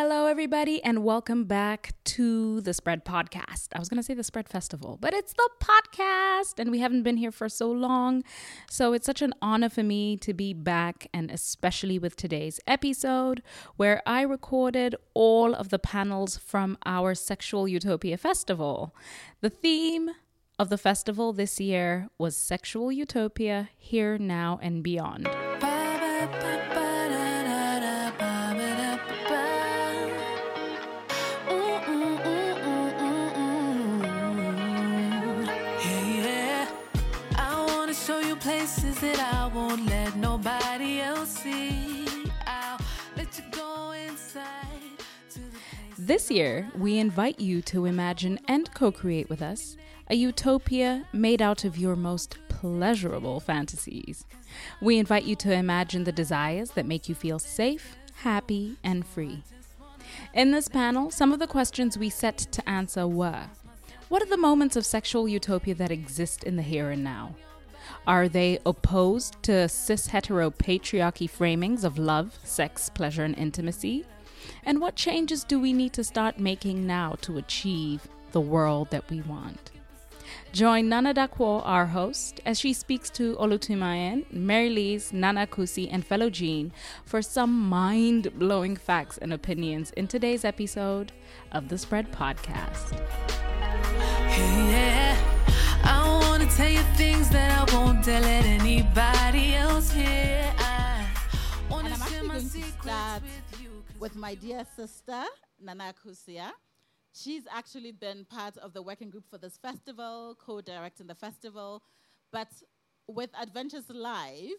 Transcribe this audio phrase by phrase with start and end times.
[0.00, 3.70] Hello, everybody, and welcome back to the Spread Podcast.
[3.74, 7.02] I was going to say the Spread Festival, but it's the podcast, and we haven't
[7.02, 8.22] been here for so long.
[8.70, 13.42] So it's such an honor for me to be back, and especially with today's episode,
[13.74, 18.94] where I recorded all of the panels from our Sexual Utopia Festival.
[19.40, 20.10] The theme
[20.60, 25.28] of the festival this year was Sexual Utopia Here, Now, and Beyond.
[38.82, 41.88] That I won't let nobody else see.
[46.08, 49.76] This year, we invite you to imagine and co create with us
[50.08, 54.24] a utopia made out of your most pleasurable fantasies.
[54.80, 59.42] We invite you to imagine the desires that make you feel safe, happy, and free.
[60.32, 63.50] In this panel, some of the questions we set to answer were
[64.08, 67.34] What are the moments of sexual utopia that exist in the here and now?
[68.06, 74.04] Are they opposed to cis hetero patriarchy framings of love, sex, pleasure, and intimacy?
[74.64, 79.08] And what changes do we need to start making now to achieve the world that
[79.10, 79.72] we want?
[80.52, 85.88] Join Nana Darkoa, our host, as she speaks to Olu Timehin, Mary Lise, Nana Akosua,
[85.90, 86.70] and Felogene
[87.04, 91.12] for some mind blowing facts and opinions in today's episode
[91.52, 92.98] of the Spread Podcast.
[102.62, 105.22] Start with, with my dear sister,
[105.60, 106.50] Nana Akosua.
[107.12, 111.82] She's actually been part of the working group for this festival, co-directing the festival.
[112.32, 112.48] But
[113.06, 114.58] with Adventures Live,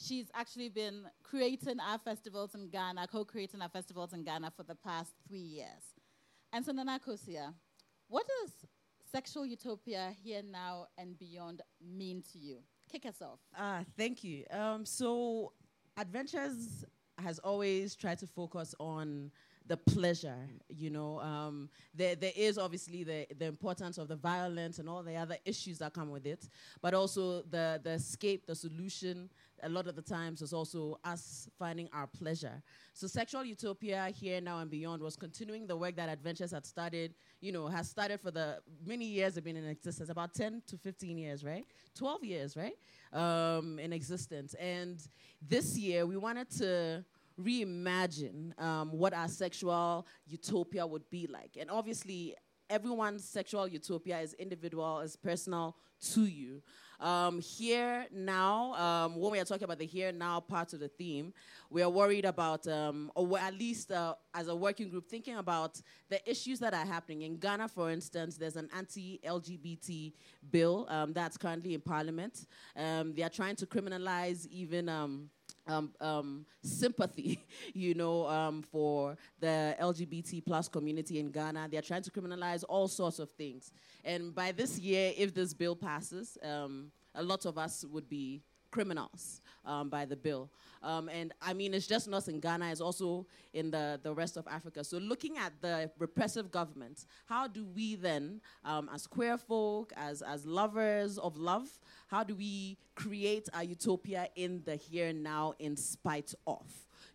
[0.00, 4.74] she's actually been creating our festivals in Ghana, co-creating our festivals in Ghana for the
[4.74, 5.94] past three years.
[6.52, 7.52] And so Nana Akosua,
[8.08, 8.52] what does
[9.10, 12.58] sexual utopia here now and beyond mean to you?
[12.90, 13.40] Kick us off.
[13.56, 14.44] Ah, thank you.
[14.50, 15.52] Um, so,
[15.98, 16.84] Adventures
[17.18, 19.30] has always tried to focus on
[19.66, 21.20] the pleasure, you know.
[21.20, 25.36] Um, there, there is obviously the, the importance of the violence and all the other
[25.44, 26.48] issues that come with it,
[26.80, 29.28] but also the, the escape, the solution,
[29.62, 32.62] a lot of the times is also us finding our pleasure.
[32.92, 37.14] So Sexual Utopia here now and beyond was continuing the work that Adventures had started,
[37.40, 40.76] you know, has started for the many years have been in existence, about 10 to
[40.76, 41.64] 15 years, right?
[41.94, 42.74] 12 years, right?
[43.12, 44.54] Um, in existence.
[44.54, 45.00] And
[45.40, 47.04] this year we wanted to
[47.40, 51.56] reimagine um, what our sexual utopia would be like.
[51.58, 52.34] And obviously,
[52.68, 55.76] everyone's sexual utopia is individual, is personal
[56.12, 56.62] to you.
[57.00, 60.88] Um, here now, um, when we are talking about the here now part of the
[60.88, 61.32] theme,
[61.70, 65.80] we are worried about, um, or at least uh, as a working group, thinking about
[66.08, 67.22] the issues that are happening.
[67.22, 70.12] In Ghana, for instance, there's an anti LGBT
[70.50, 72.46] bill um, that's currently in parliament.
[72.74, 75.28] Um, they are trying to criminalize even.
[75.68, 81.68] Um, um, sympathy, you know, um, for the LGBT plus community in Ghana.
[81.70, 83.70] They're trying to criminalize all sorts of things.
[84.02, 88.40] And by this year, if this bill passes, um, a lot of us would be
[88.70, 90.50] criminals um, by the bill.
[90.82, 94.36] Um, and I mean, it's just not in Ghana, it's also in the, the rest
[94.36, 94.84] of Africa.
[94.84, 100.22] So, looking at the repressive governments, how do we then, um, as queer folk, as,
[100.22, 101.68] as lovers of love,
[102.06, 106.64] how do we create a utopia in the here and now in spite of?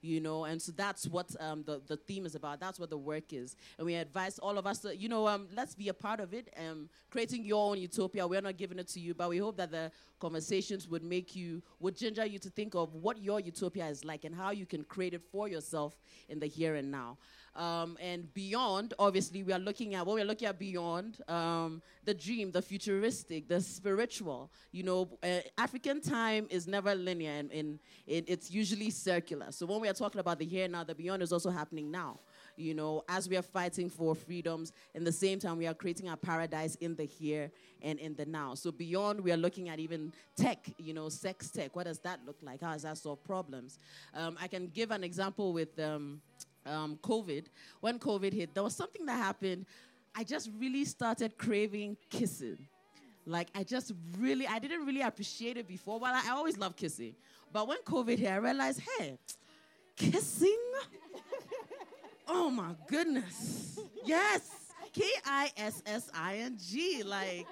[0.04, 2.60] You know, and so that's what um, the, the theme is about.
[2.60, 3.56] That's what the work is.
[3.78, 6.34] And we advise all of us to, you know, um, let's be a part of
[6.34, 8.28] it, um, creating your own utopia.
[8.28, 11.64] We're not giving it to you, but we hope that the conversations would make you,
[11.80, 14.84] would ginger you to think of what your utopia is like and how you can
[14.84, 15.96] create it for yourself
[16.28, 17.18] in the here and now.
[17.56, 22.14] Um, and beyond, obviously, we are looking at what we're looking at beyond um, the
[22.14, 24.52] dream, the futuristic, the spiritual.
[24.72, 29.52] You know, uh, African time is never linear and, and it, it's usually circular.
[29.52, 31.92] So when we are talking about the here and now, the beyond is also happening
[31.92, 32.20] now
[32.56, 36.10] you know, as we are fighting for freedoms, in the same time, we are creating
[36.10, 37.52] a paradise in the here
[37.82, 38.54] and in the now.
[38.56, 41.76] So beyond, we are looking at even tech, you know, sex tech.
[41.76, 42.62] What does that look like?
[42.62, 43.80] How does that solve problems?
[44.14, 46.22] Um, I can give an example with um,
[46.66, 47.46] um, COVID,
[47.80, 49.66] when COVID hit, there was something that happened.
[50.16, 52.58] I just really started craving kissing.
[53.26, 56.00] Like, I just really, I didn't really appreciate it before.
[56.00, 57.16] Well, I, always love kissing.
[57.52, 59.18] But when COVID hit, I realized, hey,
[59.96, 60.60] kissing?
[62.28, 63.80] oh my goodness.
[64.06, 64.50] Yes.
[64.92, 67.02] K I S S I N G.
[67.04, 67.48] Like,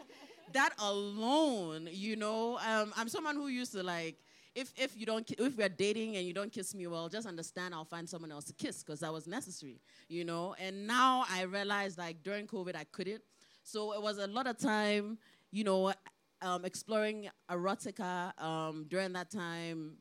[0.53, 2.57] that alone, you know.
[2.57, 4.18] Um, I'm someone who used to, like,
[4.56, 7.74] if if you don't if we're dating and you don't kiss me well, just understand
[7.74, 10.56] I'll find someone else to kiss because that was necessary, you know.
[10.59, 13.21] And now I realized like during COVID I couldn't,
[13.63, 15.18] so it was a lot of time,
[15.51, 15.94] you know,
[16.42, 19.98] um, exploring erotica um, during that time,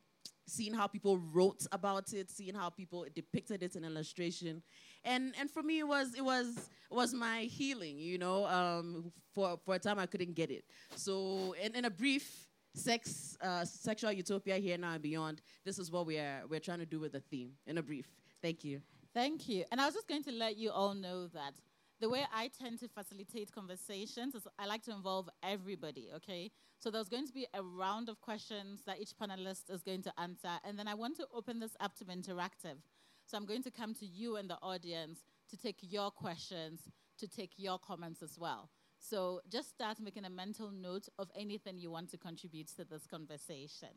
[0.47, 4.61] seeing how people wrote about it, seeing how people depicted it in illustration,
[5.03, 8.45] and and for me it was it was was my healing, you know.
[8.45, 10.65] Um, for for a time I couldn't get it,
[10.95, 15.41] so in, in a brief sex uh, sexual utopia here now and beyond.
[15.65, 18.07] This is what we are we're trying to do with the theme in a brief.
[18.41, 18.81] Thank you.
[19.13, 19.65] Thank you.
[19.71, 21.53] And I was just going to let you all know that
[21.99, 26.49] the way I tend to facilitate conversations is I like to involve everybody, okay?
[26.79, 30.13] So there's going to be a round of questions that each panelist is going to
[30.17, 32.77] answer, and then I want to open this up to be interactive.
[33.31, 35.19] So I'm going to come to you and the audience
[35.51, 36.81] to take your questions,
[37.17, 38.69] to take your comments as well.
[38.99, 43.07] So just start making a mental note of anything you want to contribute to this
[43.07, 43.87] conversation.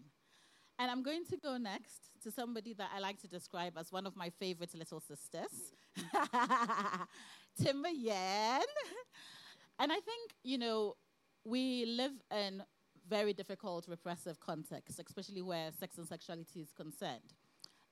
[0.79, 4.07] And I'm going to go next to somebody that I like to describe as one
[4.07, 5.73] of my favorite little sisters,
[7.61, 8.63] Timehin.
[9.81, 10.95] And I think, you know,
[11.45, 12.63] we live in
[13.09, 17.35] very difficult repressive contexts, especially where sex and sexuality is concerned.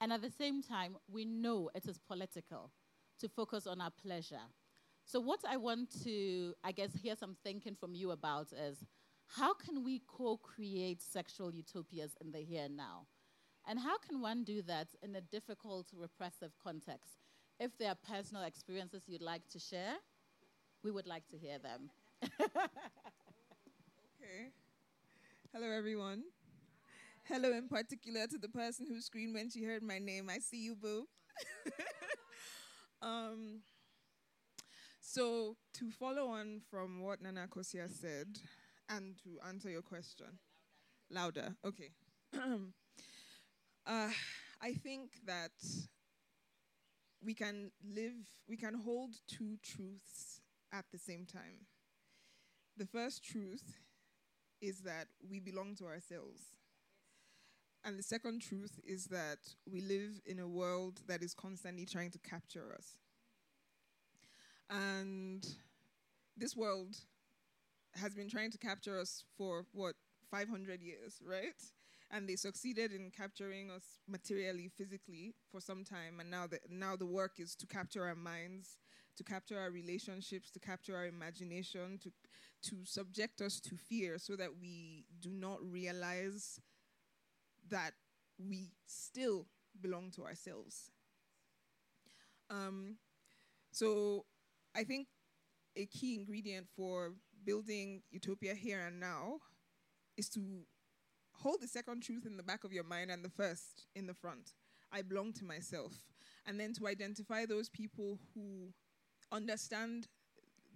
[0.02, 2.72] And at the same time, we know it is political
[3.20, 4.48] to focus on our pleasure.
[5.04, 8.84] So, what I want to, I guess, hear some thinking from you about is
[9.28, 13.06] how can we co create sexual utopias in the here and now?
[13.68, 17.18] And how can one do that in a difficult, repressive context?
[17.60, 19.94] If there are personal experiences you'd like to share,
[20.82, 21.90] we would like to hear them.
[24.24, 24.50] Okay.
[25.52, 26.22] Hello, everyone.
[27.24, 30.28] Hello, in particular, to the person who screamed when she heard my name.
[30.28, 31.06] I see you, boo.
[33.02, 33.60] um,
[35.00, 38.38] so, to follow on from what Nana Akosua said,
[38.88, 40.26] and to answer your question,
[41.10, 41.54] louder.
[41.64, 41.90] Okay.
[43.86, 44.10] uh,
[44.60, 45.52] I think that
[47.24, 48.14] we can live,
[48.48, 50.40] we can hold two truths
[50.72, 51.66] at the same time.
[52.76, 53.78] The first truth
[54.60, 56.61] is that we belong to ourselves.
[57.84, 59.38] And the second truth is that
[59.70, 62.96] we live in a world that is constantly trying to capture us.
[64.70, 65.44] And
[66.36, 66.96] this world
[67.94, 69.94] has been trying to capture us for what,
[70.30, 71.60] 500 years, right?
[72.10, 76.20] And they succeeded in capturing us materially, physically for some time.
[76.20, 78.78] And now the, now the work is to capture our minds,
[79.16, 82.12] to capture our relationships, to capture our imagination, to,
[82.70, 86.60] to subject us to fear so that we do not realize
[87.72, 87.92] that
[88.38, 89.46] we still
[89.80, 90.90] belong to ourselves.
[92.50, 92.96] Um,
[93.70, 94.26] so
[94.76, 95.08] I think
[95.74, 97.14] a key ingredient for
[97.44, 99.38] building utopia here and now
[100.16, 100.40] is to
[101.32, 104.14] hold the second truth in the back of your mind and the first in the
[104.14, 104.52] front.
[104.92, 105.92] I belong to myself.
[106.46, 108.72] And then to identify those people who
[109.30, 110.08] understand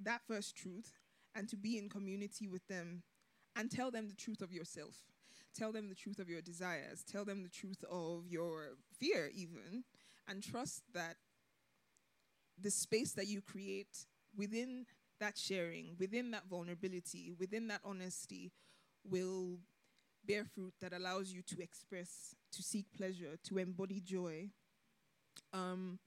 [0.03, 0.93] that first truth
[1.35, 3.03] and to be in community with them
[3.55, 4.95] and tell them the truth of yourself.
[5.57, 7.05] Tell them the truth of your desires.
[7.11, 9.85] Tell them the truth of your fear, even.
[10.29, 11.17] And trust that
[12.61, 14.07] the space that you create
[14.37, 14.87] within
[15.21, 18.53] that sharing, within that vulnerability, within that honesty,
[19.09, 19.59] will
[20.27, 24.49] bear fruit that allows you to express, to seek pleasure, to embody joy.
[25.53, 25.99] Um,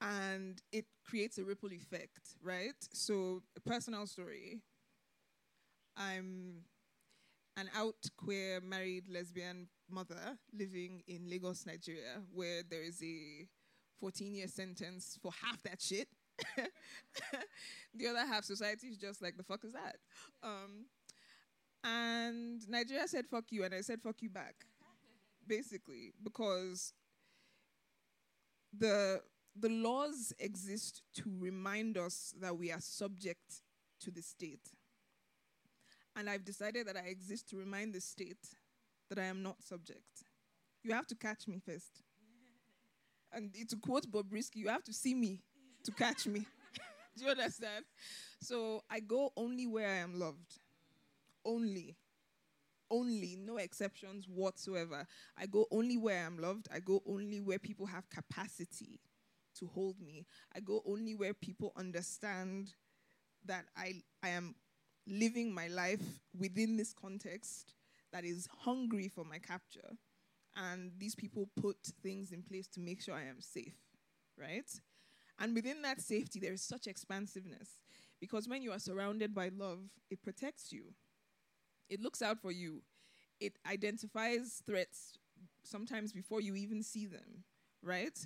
[0.00, 2.74] and it creates a ripple effect, right?
[2.92, 4.60] So, a personal story.
[5.96, 6.64] I'm
[7.56, 13.46] an out queer married lesbian mother living in Lagos, Nigeria, where there is a
[14.00, 16.08] 14 year sentence for half that shit.
[17.94, 19.96] the other half society is just like, the fuck is that?
[20.42, 20.86] Um,
[21.84, 24.54] and Nigeria said, fuck you, and I said, fuck you back,
[25.46, 26.92] basically, because
[28.76, 29.20] the
[29.54, 33.62] the laws exist to remind us that we are subject
[34.00, 34.70] to the state.
[36.16, 38.54] And I've decided that I exist to remind the state
[39.08, 40.24] that I am not subject.
[40.82, 42.02] You have to catch me first.
[43.32, 45.40] And to quote Bobrisky, you have to see me
[45.84, 46.40] to catch me.
[47.16, 47.84] Do you understand?
[48.40, 50.58] So I go only where I am loved.
[51.44, 51.96] Only.
[52.90, 55.06] Only, no exceptions whatsoever.
[55.38, 56.68] I go only where I'm loved.
[56.72, 59.00] I go only where people have capacity
[59.58, 60.26] to hold me.
[60.54, 62.74] I go only where people understand
[63.46, 64.54] that I, I am
[65.06, 66.02] living my life
[66.38, 67.74] within this context
[68.12, 69.96] that is hungry for my capture.
[70.54, 73.76] And these people put things in place to make sure I am safe,
[74.38, 74.70] right?
[75.38, 77.78] And within that safety, there is such expansiveness.
[78.20, 79.80] Because when you are surrounded by love,
[80.10, 80.94] it protects you,
[81.88, 82.82] it looks out for you,
[83.40, 85.14] it identifies threats
[85.64, 87.44] sometimes before you even see them,
[87.82, 88.16] right?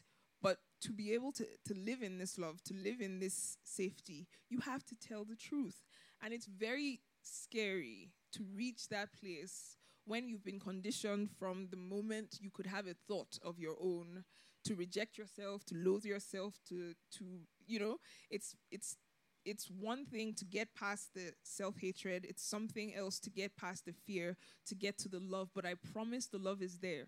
[0.43, 4.27] But to be able to, to live in this love, to live in this safety,
[4.51, 5.83] you have to tell the truth.
[6.23, 12.39] And it's very scary to reach that place when you've been conditioned from the moment
[12.41, 14.25] you could have a thought of your own
[14.65, 17.25] to reject yourself, to loathe yourself, to to
[17.67, 17.97] you know,
[18.31, 18.97] it's it's
[19.45, 23.85] it's one thing to get past the self hatred, it's something else to get past
[23.87, 25.51] the fear, to get to the love.
[25.55, 27.07] But I promise the love is there.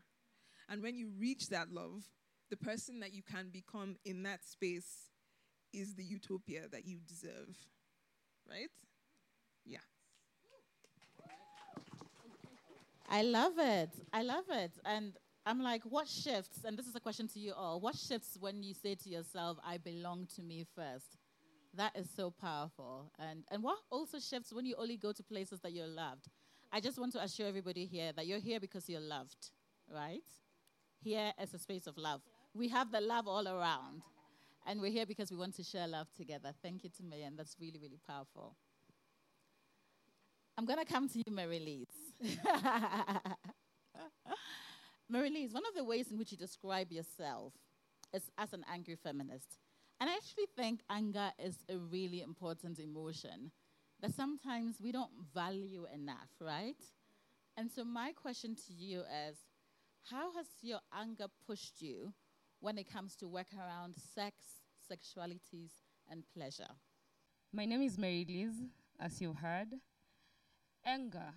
[0.69, 2.05] And when you reach that love,
[2.51, 5.11] the person that you can become in that space
[5.73, 7.57] is the utopia that you deserve.
[8.49, 8.71] Right?
[9.69, 9.79] Yeah.
[13.09, 13.91] I love it.
[14.13, 14.73] I love it.
[14.85, 15.13] And
[15.47, 16.65] I'm like, what shifts?
[16.65, 17.81] And this is a question to you all.
[17.81, 21.17] What shifts when you say to yourself, I belong to me first?
[21.75, 23.13] That is so powerful.
[23.19, 26.29] And, and what also shifts when you only go to places that you're loved?
[26.73, 29.51] I just want to assure everybody here that you're here because you're loved,
[29.93, 30.25] right?
[31.03, 32.21] Here is a space of love.
[32.55, 34.03] We have the love all around.
[34.67, 36.53] And we're here because we want to share love together.
[36.63, 38.55] Thank you to me, and that's really, really powerful.
[40.59, 41.87] I'm going to come to you, Mary
[42.21, 42.37] Lise.
[45.13, 47.53] Marylize, one of the ways in which you describe yourself
[48.13, 49.61] is as an angry feminist.
[50.01, 53.53] And I actually think anger is a really important emotion
[54.01, 56.83] that sometimes we don't value enough, right?
[57.57, 59.37] And so, my question to you is
[60.11, 62.13] how has your anger pushed you
[62.59, 64.35] when it comes to work around sex,
[64.91, 65.71] sexualities,
[66.11, 66.75] and pleasure?
[67.53, 68.57] My name is Marylize,
[68.99, 69.69] as you've heard.
[70.85, 71.35] Anger.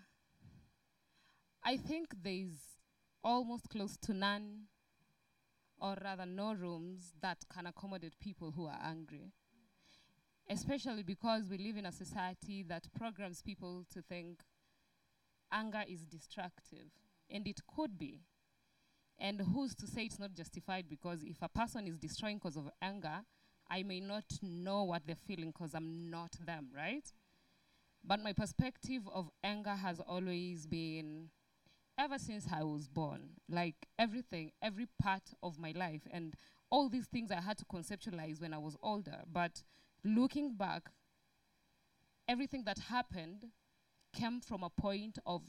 [1.64, 2.80] I think there's
[3.24, 4.64] almost close to none
[5.80, 9.32] or rather no rooms that can accommodate people who are angry.
[10.50, 14.42] Especially because we live in a society that programs people to think
[15.52, 16.92] anger is destructive,
[17.30, 18.22] and it could be.
[19.20, 20.86] And who's to say it's not justified?
[20.90, 23.22] Because if a person is destroying because of anger,
[23.70, 27.08] I may not know what they're feeling because I'm not them, right?
[28.04, 31.30] But my perspective of anger has always been
[31.98, 36.36] ever since I was born, like everything, every part of my life, and
[36.70, 39.22] all these things I had to conceptualize when I was older.
[39.32, 39.62] But
[40.04, 40.90] looking back,
[42.28, 43.46] everything that happened
[44.14, 45.44] came from a point of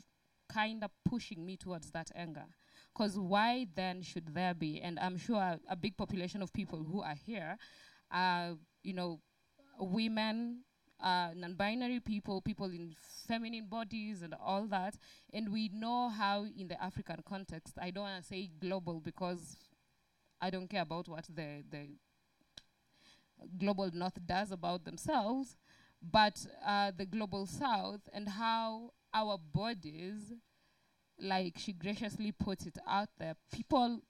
[0.52, 2.44] kind of pushing me towards that anger.
[2.92, 7.00] Because why then should there be, and I'm sure a, big population of people who
[7.00, 7.56] are here,
[8.10, 9.20] are, you know,
[9.78, 10.64] women,
[11.02, 12.94] uh, non-binary people, people in
[13.26, 14.96] feminine bodies and all that.
[15.32, 19.56] And we know how in the African context, I don't want to say global because
[20.40, 21.88] I don't care about what the, the
[23.58, 25.56] global north does about themselves,
[26.00, 30.32] but uh, the global south and how our bodies,
[31.20, 34.00] like she graciously put it out there, people,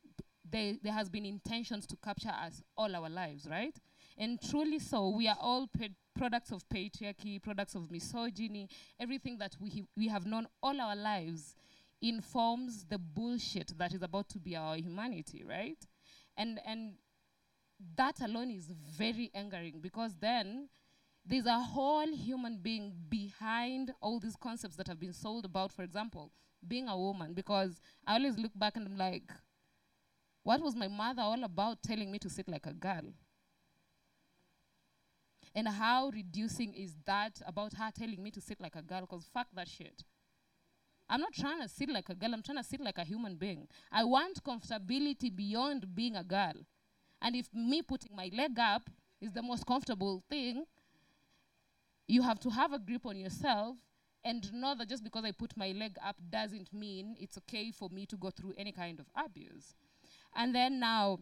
[0.49, 3.77] they, there has been intentions to capture us all our lives, right?
[4.19, 5.69] And truly so, we are all
[6.17, 8.69] products of patriarchy, products of misogyny,
[9.01, 11.55] everything that we, we have known all our lives
[12.01, 15.79] informs the bullshit that is about to be our humanity, right?
[16.37, 16.95] And, and
[17.97, 18.67] that alone is
[18.99, 20.69] very angering because then
[21.25, 25.83] there's a whole human being behind all these concepts that have been sold about, for
[25.83, 26.33] example,
[26.67, 27.33] being a woman.
[27.33, 29.31] Because I always look back and I'm like,
[30.43, 33.13] what was my mother all about telling me to sit like a girl?
[35.55, 39.03] And how reducing is that about her telling me to sit like a girl?
[39.03, 40.03] Because fuck that shit.
[41.09, 43.37] I'm not trying to sit like a girl, I'm trying to sit like a human
[43.37, 43.69] being.
[43.91, 46.55] I want comfortability beyond being a girl.
[47.21, 48.89] And if me putting my leg up
[49.21, 50.65] is the most comfortable thing,
[52.09, 53.77] you have to have a grip on yourself
[54.25, 57.89] and know that just because I put my leg up doesn't mean it's okay for
[57.91, 59.75] me to go through any kind of abuse.
[60.35, 61.19] And then now,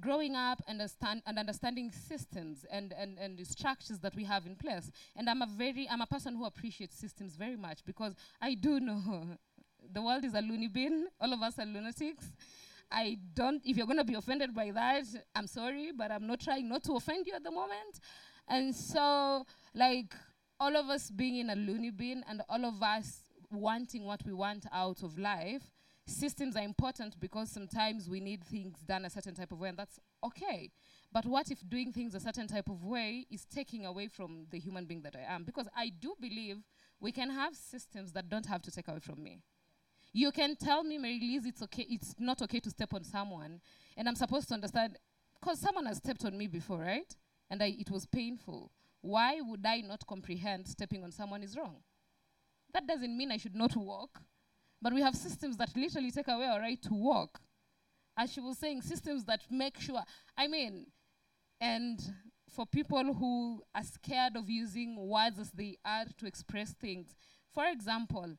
[0.00, 4.56] growing up understand, and understanding systems and, and, and the structures that we have in
[4.56, 4.90] place.
[5.14, 8.80] And I'm a very I'm a person who appreciates systems very much because I do
[8.80, 9.26] know
[9.92, 11.06] the world is a loony bin.
[11.20, 12.32] All of us are lunatics.
[12.90, 16.68] I don't if you're gonna be offended by that, I'm sorry, but I'm not trying
[16.68, 18.00] not to offend you at the moment.
[18.48, 20.14] And so like
[20.58, 24.32] all of us being in a loony bin and all of us wanting what we
[24.32, 25.62] want out of life
[26.06, 29.78] systems are important because sometimes we need things done a certain type of way, and
[29.78, 30.70] that's okay.
[31.12, 34.58] But what if doing things a certain type of way is taking away from the
[34.58, 35.44] human being that I am?
[35.44, 36.58] Because I do believe
[37.00, 39.40] we can have systems that don't have to take away from me.
[40.12, 43.60] You can tell me, Marylize, it's okay, it's not okay to step on someone,
[43.96, 44.96] and I'm supposed to understand
[45.38, 47.14] because someone has stepped on me before, right?
[47.50, 48.70] And I, it was painful.
[49.02, 51.76] Why would I not comprehend stepping on someone is wrong?
[52.72, 54.20] That doesn't mean I should not walk
[54.80, 57.40] But we have systems that literally take away our right to walk.
[58.16, 60.02] As she was saying, systems that make sure,
[60.36, 60.86] I mean,
[61.60, 62.00] and
[62.48, 67.14] for people who are scared of using words as they are to express things.
[67.52, 68.36] For example,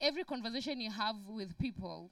[0.00, 2.10] every conversation you have with people,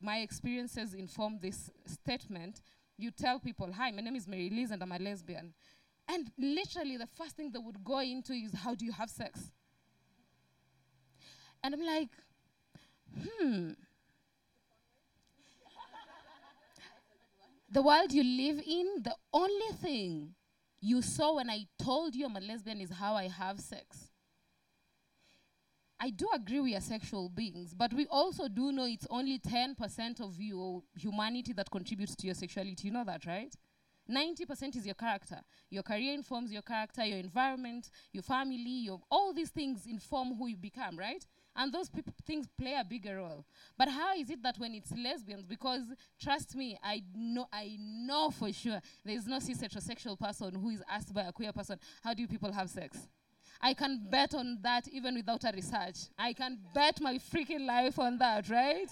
[0.00, 2.60] my experiences inform this statement.
[2.98, 5.54] You tell people, Hi, my name is Marylize and I'm a lesbian.
[6.08, 9.52] And literally, the first thing they would go into is, How do you have sex?
[11.62, 12.10] And I'm like,
[13.18, 13.72] Hmm.
[17.70, 20.34] the world you live in, the only thing
[20.80, 24.10] you saw when I told you I'm a lesbian is how I have sex.
[25.98, 30.20] I do agree we are sexual beings, but we also do know it's only 10%
[30.20, 32.88] of your humanity that contributes to your sexuality.
[32.88, 33.54] You know that, right?
[34.08, 35.40] 90% is your character.
[35.70, 40.48] Your career informs your character, your environment, your family, your all these things inform who
[40.48, 41.24] you become, right?
[41.54, 43.44] And those peop- things play a bigger role.
[43.76, 45.44] But how is it that when it's lesbians?
[45.44, 45.82] Because
[46.18, 50.70] trust me, I know, I know for sure there is no cis heterosexual person who
[50.70, 53.06] is asked by a queer person, "How do you people have sex?"
[53.60, 56.08] I can bet on that even without a research.
[56.18, 58.88] I can bet my freaking life on that, right?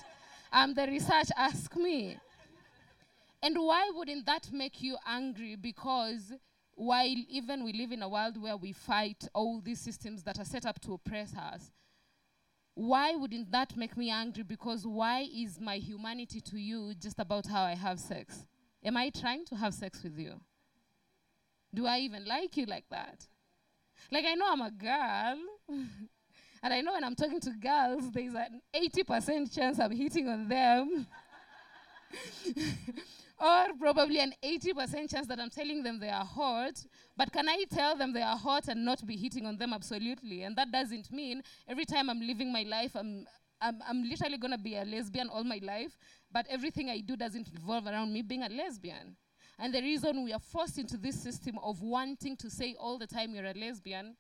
[0.53, 1.29] I'm the research.
[1.37, 2.19] Ask me.
[3.43, 5.57] And why wouldn't that make you angry?
[5.57, 6.33] Because
[6.75, 10.45] while even we live in a world where we fight all these systems that are
[10.45, 11.73] set up to oppress us,
[12.81, 14.43] why wouldn't that make me angry?
[14.43, 18.47] Because why is my humanity to you just about how I have sex?
[18.83, 20.41] Am I trying to have sex with you?
[21.75, 23.27] Do I even like you like that?
[24.11, 25.39] Like, I know I'm a girl.
[26.63, 30.49] and I know when I'm talking to girls, there's an 80% chance I'm hitting on
[30.49, 31.07] them.
[33.41, 36.85] or probably an 80% chance that I'm telling them they are hot.
[37.17, 39.73] But can I tell them they are hot and not be hitting on them?
[39.73, 40.43] Absolutely.
[40.43, 43.27] And that doesn't mean every time I'm living my life, I'm,
[43.61, 45.97] I'm, I'm literally going to be a lesbian all my life.
[46.31, 49.17] But everything I do doesn't revolve around me being a lesbian.
[49.59, 53.07] And the reason we are forced into this system of wanting to say all the
[53.07, 54.17] time you're a lesbian,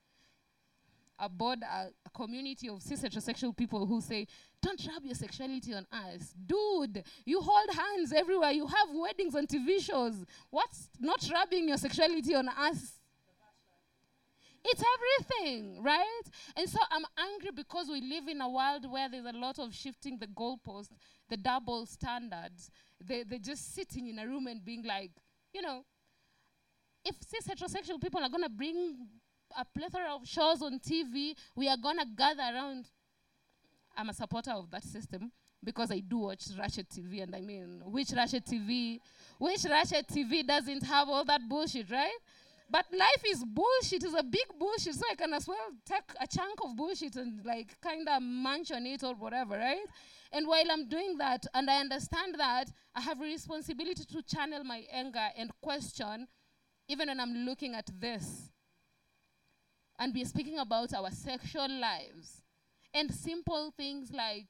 [1.20, 4.26] aboard a, a community of cis heterosexual people who say,
[4.62, 6.34] don't rub your sexuality on us.
[6.46, 8.50] Dude, you hold hands everywhere.
[8.50, 10.24] You have weddings on TV shows.
[10.50, 13.00] What's not rubbing your sexuality on us?
[14.64, 16.22] It's everything, right?
[16.56, 19.74] And so I'm angry because we live in a world where there's a lot of
[19.74, 20.90] shifting the goalpost,
[21.30, 22.70] the double standards.
[23.00, 25.12] They, they're just sitting in a room and being like,
[25.54, 25.84] you know,
[27.04, 28.96] if cis heterosexual people are going to bring
[29.58, 32.86] a plethora of shows on TV, we are going to gather around.
[33.96, 35.32] I'm a supporter of that system
[35.62, 38.98] because I do watch Russia TV, and I mean, which Russia TV,
[39.38, 42.18] which Russia TV doesn't have all that bullshit, right?
[42.70, 44.04] But life is bullshit.
[44.04, 47.44] It's a big bullshit, so I can as well take a chunk of bullshit and
[47.44, 49.84] like kind of munch on it or whatever, right?
[50.32, 54.62] And while I'm doing that, and I understand that, I have a responsibility to channel
[54.62, 56.28] my anger and question,
[56.88, 58.50] even when I'm looking at this.
[60.00, 62.40] And we're speaking about our sexual lives.
[62.94, 64.46] And simple things like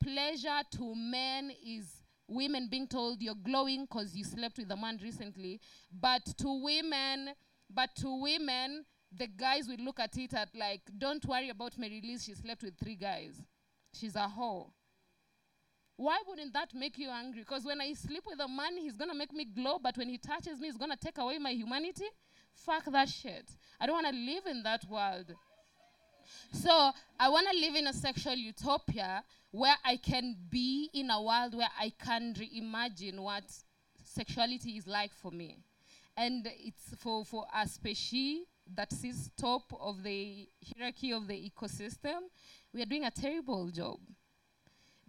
[0.00, 1.86] pleasure to men is
[2.28, 5.58] women being told you're glowing because you slept with a man recently.
[5.90, 7.30] But to women,
[7.68, 12.26] but to women, the guys will look at it at like, don't worry about Marylize,
[12.26, 13.42] she slept with three guys.
[13.94, 14.70] She's a hoe.
[15.96, 17.40] Why wouldn't that make you angry?
[17.40, 20.18] Because when I sleep with a man, he's gonna make me glow, but when he
[20.18, 22.06] touches me, he's gonna take away my humanity?
[22.64, 23.50] Fuck that shit.
[23.80, 25.34] I don't wanna live in that world.
[26.52, 31.54] So I wanna live in a sexual utopia where I can be in a world
[31.54, 33.44] where I can reimagine what
[34.04, 35.58] sexuality is like for me.
[36.16, 42.20] And it's for, for a species that sits top of the hierarchy of the ecosystem,
[42.72, 43.98] we are doing a terrible job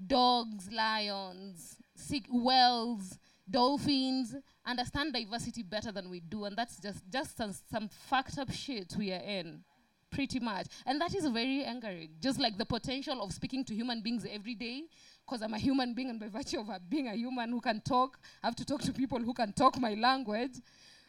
[0.07, 3.19] dogs, lions, sig- whales,
[3.51, 4.35] dolphins
[4.65, 8.93] understand diversity better than we do, and that's just just some, some fucked up shit
[8.97, 9.63] we are in,
[10.11, 10.67] pretty much.
[10.85, 12.09] And that is very angering.
[12.21, 14.83] Just like the potential of speaking to human beings every day,
[15.25, 18.19] because I'm a human being, and by virtue of being a human who can talk,
[18.43, 20.61] I have to talk to people who can talk my language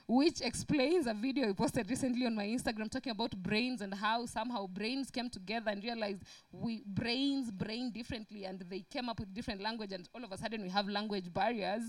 [0.07, 4.27] which explains a video I posted recently on my Instagram talking about brains and how
[4.27, 9.33] somehow brains came together and realized we brains brain differently and they came up with
[9.33, 11.83] different language and all of a sudden we have language barriers.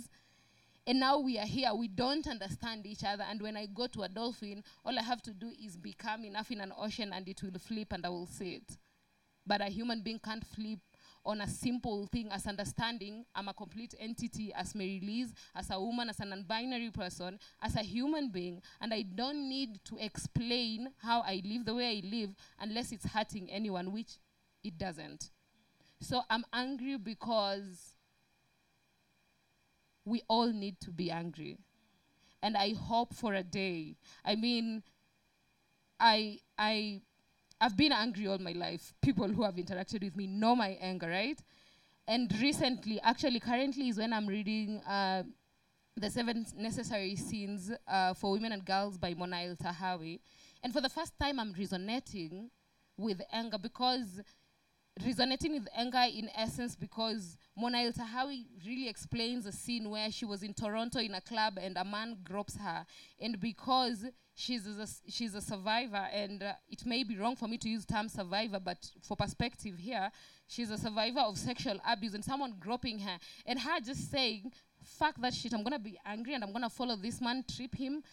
[0.86, 3.24] And now we are here, we don't understand each other.
[3.30, 6.52] And when I go to a dolphin, all I have to do is become enough
[6.52, 8.78] in an ocean and it will flip and I will see it.
[9.46, 10.80] But a human being can't flip
[11.26, 16.10] on a simple thing as understanding I'm a complete entity as Marylize, as a woman,
[16.10, 20.92] as a non binary person, as a human being, and I don't need to explain
[20.98, 24.18] how I live the way I live unless it's hurting anyone, which
[24.64, 25.32] it doesn't.
[26.02, 27.93] So I'm angry because
[30.06, 31.58] we all need to be angry.
[32.42, 33.96] And I hope for a day.
[34.26, 34.84] I mean,
[36.00, 37.02] I I
[37.62, 38.94] I've been angry all my life.
[39.02, 41.42] People who have interacted with me know my anger, right?
[42.06, 45.24] And recently, actually, currently is when I'm reading uh,
[45.96, 50.20] the Seven Necessary Sins uh, for Women and Girls by Mona El Eltahawy.
[50.62, 52.50] And for the first time, I'm resonating
[52.98, 54.22] with anger because
[55.06, 60.44] resonating with anger in essence because Mona Eltahawy really explains a scene where she was
[60.44, 62.86] in Toronto in a club and a man gropes her.
[63.20, 67.58] And because she's a, she's a survivor, and uh, it may be wrong for me
[67.60, 70.12] to use term survivor, but for perspective here,
[70.48, 73.18] she's a survivor of sexual abuse and someone groping her.
[73.46, 74.52] And her just saying,
[74.84, 78.04] fuck that shit, I'm gonna be angry and I'm gonna follow this man, trip him.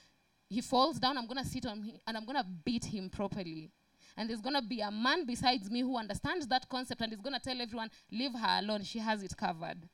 [0.49, 3.71] He falls down, I'm gonna sit on him and I'm gonna beat him properly
[4.17, 7.21] and there's going to be a man besides me who understands that concept and is
[7.21, 9.89] going to tell everyone, leave her alone, she has it covered.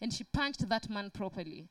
[0.00, 1.68] And she punched that man properly.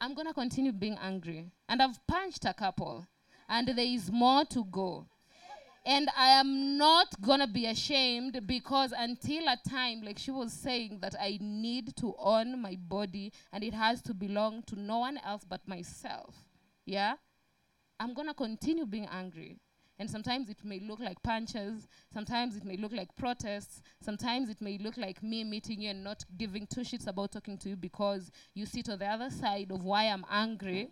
[0.00, 1.46] I'm going to continue being angry.
[1.68, 3.06] And I've punched a couple,
[3.48, 5.06] and there is more to go.
[5.86, 10.52] And I am not going to be ashamed because until a time, like she was
[10.52, 15.00] saying, that I need to own my body and it has to belong to no
[15.00, 16.34] one else but myself.
[16.86, 17.16] Yeah?
[18.00, 19.58] I'm going to continue being angry.
[19.98, 24.60] And sometimes it may look like punches, sometimes it may look like protests, sometimes it
[24.60, 27.76] may look like me meeting you and not giving two shits about talking to you
[27.76, 30.90] because you sit on the other side of why I'm angry.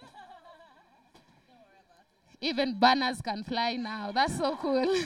[2.40, 4.12] Even banners can fly now.
[4.12, 4.96] That's so cool.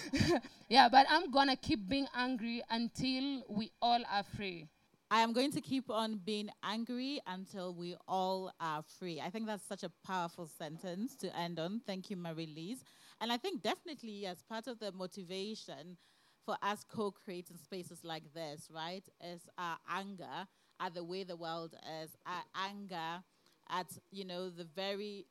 [0.70, 4.68] yeah, but I'm gonna keep being angry until we all are free.
[5.10, 9.20] I am going to keep on being angry until we all are free.
[9.20, 11.80] I think that's such a powerful sentence to end on.
[11.86, 12.80] Thank you, Marylize.
[13.20, 15.96] And I think definitely as part of the motivation
[16.44, 20.46] for us co-creating spaces like this, right, is our anger
[20.78, 23.22] at the way the world is, our anger
[23.70, 25.26] at, you know, the very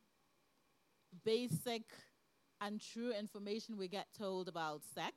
[1.23, 1.83] basic
[2.61, 5.13] and true information we get told about sex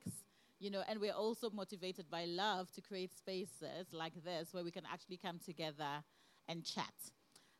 [0.61, 4.69] you know, and we're also motivated by love to create spaces like this where we
[4.69, 6.03] can actually come together
[6.47, 6.93] and chat.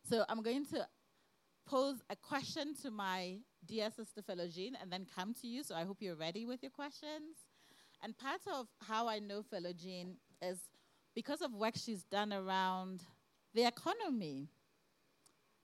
[0.08, 0.88] So I'm going to
[1.66, 5.64] pose a question to my dear sister Felogene and then come to you.
[5.64, 7.38] So I hope you're ready with your questions.
[8.04, 10.60] And part of how I know Felogene is
[11.16, 13.02] because of work she's done around
[13.56, 14.50] the economy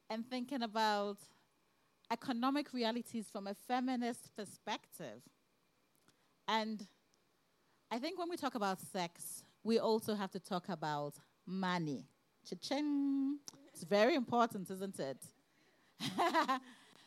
[0.10, 1.18] and thinking about
[2.12, 5.22] economic realities from a feminist perspective.
[6.48, 6.88] And
[7.90, 11.14] I think when we talk about sex, we also have to talk about
[11.46, 12.06] money.
[12.48, 13.40] Cha-ching.
[13.74, 15.18] It's very important, isn't it?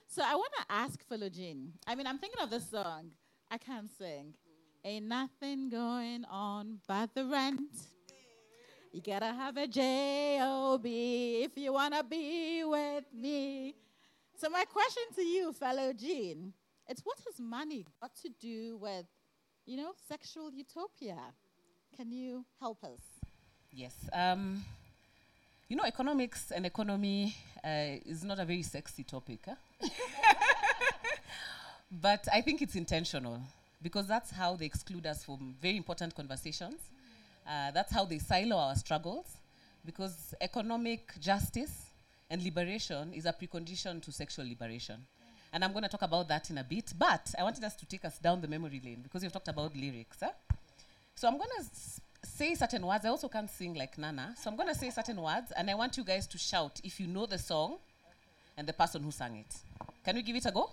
[0.09, 1.69] so I want to ask Felogene.
[1.87, 3.11] I mean, I'm thinking of this song.
[3.51, 4.35] I can't sing.
[4.83, 7.77] Ain't nothing going on but the rent.
[8.93, 13.75] You gotta have a job if you wanna be with me.
[14.37, 16.53] So my question to you, Felogene,
[16.88, 19.05] it's what has money got to do with
[19.70, 21.16] you know, sexual utopia.
[21.96, 22.98] Can you help us?
[23.72, 23.94] Yes.
[24.12, 24.64] Um,
[25.68, 29.38] you know, economics and economy uh, is not a very sexy topic.
[29.46, 29.54] Huh?
[32.02, 33.40] but I think it's intentional
[33.80, 36.80] because that's how they exclude us from very important conversations.
[37.48, 39.26] Uh, that's how they silo our struggles
[39.87, 41.87] because economic justice
[42.28, 44.96] and liberation is a precondition to sexual liberation.
[45.53, 46.93] And I'm going to talk about that in a bit.
[46.97, 49.75] But I wanted us to take us down the memory lane because you've talked about
[49.77, 50.19] lyrics.
[50.23, 50.31] Huh?
[51.15, 53.05] So I'm going to s- say certain words.
[53.05, 54.35] I also can't sing like Nana.
[54.41, 57.01] So I'm going to say certain words, and I want you guys to shout if
[57.01, 57.77] you know the song
[58.57, 59.57] and the person who sang it.
[60.05, 60.71] Can we give it a go?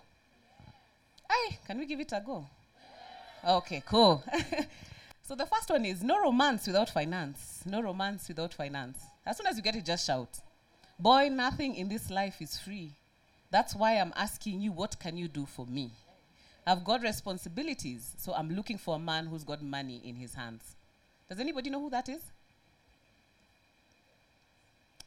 [1.29, 2.45] Aye, can we give it a go?
[3.47, 4.23] Okay, cool.
[5.21, 7.61] so the first one is no romance without finance.
[7.65, 8.99] No romance without finance.
[9.25, 10.29] As soon as you get it, just shout.
[10.99, 12.91] Boy, nothing in this life is free.
[13.49, 15.91] That's why I'm asking you, what can you do for me?
[16.65, 20.75] I've got responsibilities, so I'm looking for a man who's got money in his hands.
[21.29, 22.21] Does anybody know who that is?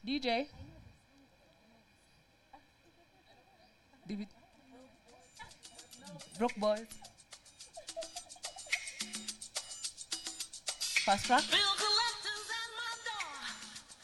[0.04, 0.48] DJ?
[4.06, 4.28] David?
[6.38, 6.86] Broke Boys?
[11.04, 11.44] Fast track?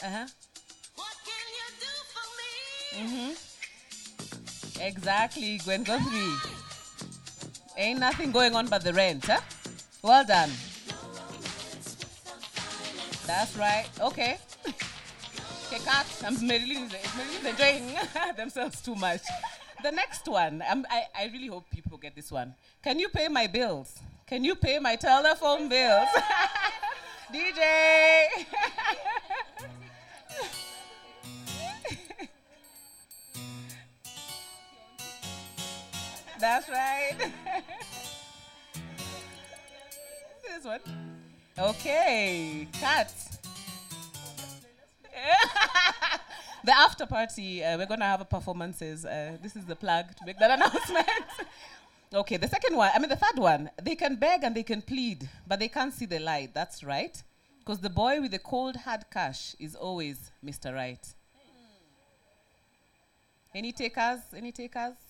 [0.03, 0.27] Uh huh.
[2.97, 3.46] Mm-hmm.
[4.81, 6.35] Exactly, Gwen Guthrie.
[7.77, 9.41] Ain't nothing going on but the rent, huh?
[10.03, 10.51] Well done.
[13.27, 13.87] That's right.
[14.01, 14.39] Okay.
[15.67, 16.07] Okay, cut.
[16.25, 16.89] I'm Marilyn
[17.45, 17.91] enjoying
[18.37, 19.23] themselves too much.
[19.83, 22.55] The next one, um, I, I really hope people get this one.
[22.83, 23.99] Can you pay my bills?
[24.27, 26.09] Can you pay my telephone bills?
[27.33, 28.47] DJ.
[36.47, 37.17] That's right.
[40.45, 40.79] this one.
[41.59, 43.13] Okay, cut.
[46.65, 49.05] the after party, uh, we're going to have a performances.
[49.05, 51.09] Uh, this is the plug to make that announcement.
[52.15, 54.83] okay, the second one, I mean, the third one, they can beg and they can
[54.83, 56.55] plead, but they can't see the light.
[56.55, 57.21] That's right.
[57.59, 60.73] Because the boy with the cold hard cash is always Mr.
[60.73, 61.05] Right.
[63.53, 64.21] Any takers?
[64.33, 65.06] Any takers?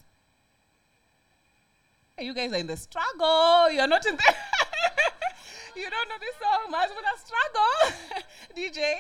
[2.19, 3.71] You guys are in the struggle.
[3.71, 4.23] You're not in the.
[5.77, 6.71] you don't know this song.
[6.71, 8.25] Must a struggle.
[8.57, 8.95] DJ.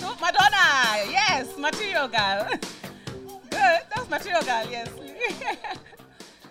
[0.00, 1.08] So, Madonna.
[1.08, 2.48] Yes, material girl.
[3.50, 3.80] Good.
[3.94, 4.66] That's material girl.
[4.68, 4.90] Yes.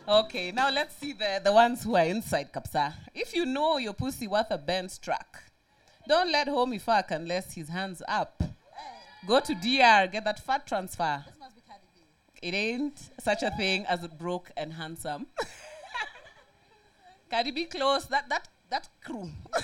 [0.07, 2.93] okay, now let's see the, the ones who are inside Kapsa.
[3.13, 5.43] If you know your pussy worth a Benz truck,
[6.07, 8.41] don't let homie fuck unless his hands up.
[9.27, 11.23] Go to DR, get that fat transfer.
[12.41, 15.25] It ain't such a thing as broke and handsome.
[17.31, 19.31] Cardi B close that that that crew.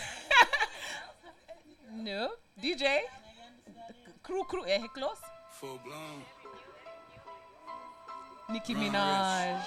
[1.93, 2.29] no,
[2.61, 3.01] DJ.
[4.23, 5.19] Crew crew eh close.
[5.59, 6.23] Full blown.
[8.49, 9.61] Nicki Minaj.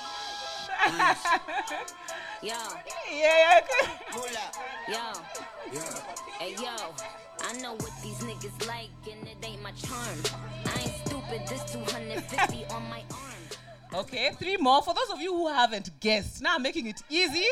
[2.42, 2.68] Yo, Yeah,
[3.12, 3.60] yeah.
[4.10, 4.56] Pull up.
[4.88, 5.12] yo,
[5.72, 6.00] Yeah.
[6.40, 6.94] hey yo.
[7.54, 10.18] I know what these niggas like, and it ain't my charm.
[10.66, 14.00] I ain't stupid, this 250 on my arm.
[14.00, 14.82] Okay, three more.
[14.82, 17.44] For those of you who haven't guessed, now I'm making it easy.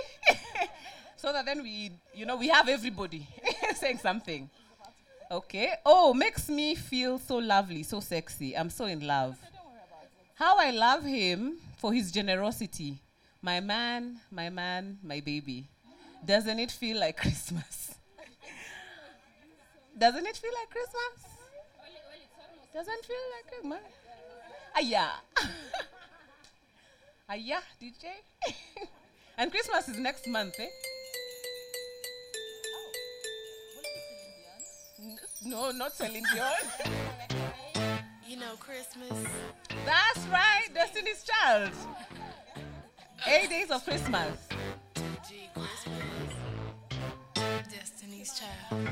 [1.16, 3.28] so that then we, you know, we have everybody
[3.76, 4.50] saying something.
[5.30, 5.74] Okay.
[5.86, 8.56] Oh, makes me feel so lovely, so sexy.
[8.56, 9.38] I'm so in love.
[10.34, 12.98] How I love him for his generosity.
[13.40, 15.68] My man, my man, my baby.
[16.24, 17.91] Doesn't it feel like Christmas?
[19.98, 21.32] Doesn't it feel like Christmas?
[22.74, 23.92] Doesn't feel like Christmas?
[24.82, 25.10] Yeah.
[27.28, 28.04] Ah, yeah, DJ.
[29.38, 30.66] and Christmas is next month, eh?
[35.00, 36.52] N- No, not Celine Dion.
[38.26, 39.12] You know Christmas.
[39.84, 41.70] That's right, Destiny's Child.
[43.26, 44.38] Eight days of Christmas.
[44.94, 46.21] Christmas.
[48.22, 48.88] Child.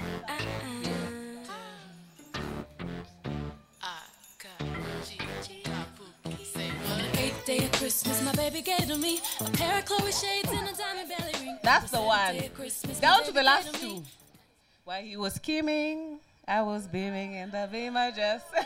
[3.80, 4.00] I
[4.42, 4.58] got
[5.06, 5.62] G.
[5.62, 5.86] Got
[6.42, 7.16] Say what?
[7.16, 10.68] Eighth day of Christmas, my baby gave to me a pair of Chloe shades and
[10.68, 11.58] a diamond belly ring.
[11.62, 12.34] That's the one.
[12.34, 14.04] day of Christmas, my Down to the last gave to me two.
[14.82, 18.46] While he was scheming, I was beaming in the beamer just.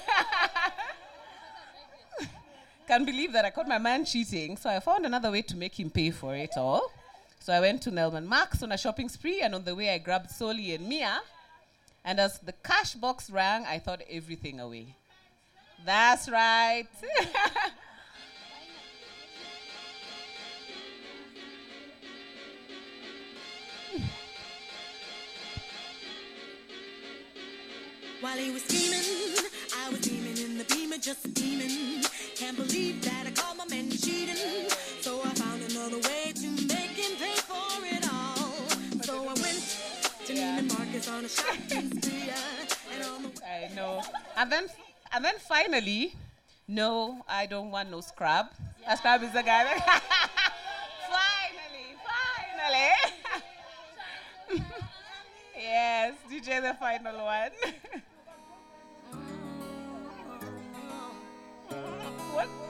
[2.89, 5.79] Can't believe that I caught my man cheating, so I found another way to make
[5.79, 6.91] him pay for it all.
[7.45, 9.99] So I went to Neiman Marcus on a shopping spree, and on the way I
[9.99, 11.21] grabbed Soli and Mia.
[12.03, 14.97] And as the cash box rang, I thought everything away.
[15.85, 16.87] That's right.
[28.23, 29.03] While he was scheming,
[29.77, 32.05] I was beaming in the beamer, just steaming.
[32.37, 34.71] Can't believe that I caught my man cheating.
[35.03, 36.24] So I found another way
[41.07, 41.21] I
[43.75, 44.03] know.
[44.37, 44.67] And then,
[45.13, 46.15] and then finally,
[46.67, 48.47] no, I don't want no scrub.
[48.87, 49.65] A scrub is the guy.
[49.65, 50.03] That
[51.13, 51.95] finally,
[54.49, 54.65] finally.
[55.57, 57.51] yes, DJ the final one.
[62.33, 62.64] what?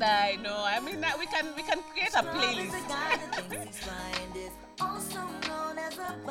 [0.00, 0.62] I know.
[0.64, 2.72] I mean, that we can we can create a playlist.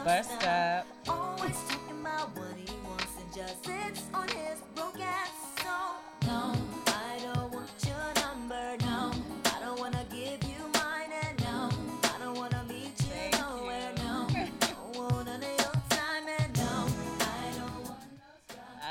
[0.03, 0.87] Burst up.
[1.07, 5.31] Always talking about what he wants and just sits on his broke ass.
[5.61, 6.53] So, no,
[6.87, 8.77] I don't want your number.
[8.85, 9.11] No,
[9.45, 11.11] I don't wanna give you mine.
[11.23, 11.69] And no,
[12.03, 13.41] I don't wanna meet you Thank you.
[13.41, 13.91] nowhere.
[13.97, 14.27] No,
[14.59, 16.25] don't want none of your time.
[16.39, 16.87] And no,
[17.19, 17.99] I don't want.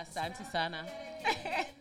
[0.01, 0.87] Asante ah, sana.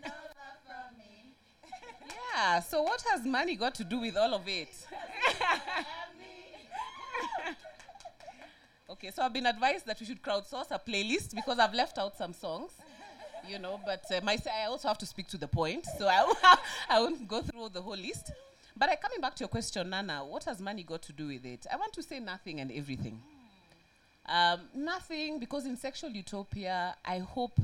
[2.36, 4.69] yeah, so what has money got to do with all of it?
[8.89, 12.17] okay, so I've been advised that we should crowdsource a playlist because I've left out
[12.17, 12.71] some songs,
[13.48, 16.24] you know, but uh, my, I also have to speak to the point, so I,
[16.24, 16.38] won't-
[16.89, 18.32] I won't go through the whole list.
[18.78, 21.45] But uh, coming back to your question, Nana, what has money got to do with
[21.45, 21.65] it?
[21.71, 23.21] I want to say nothing and everything.
[24.28, 27.58] Um, nothing, because in sexual utopia, I hope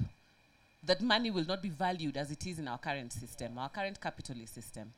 [0.83, 3.99] that money will not be valued as it is in our current system, our current
[4.01, 4.91] capitalist system.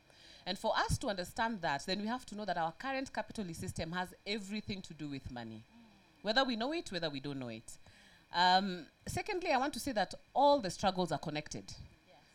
[0.45, 3.61] And for us to understand that, then we have to know that our current capitalist
[3.61, 5.63] system has everything to do with money,
[6.21, 7.77] whether we know it, whether we don't know it.
[8.33, 11.73] Um, secondly, I want to say that all the struggles are connected.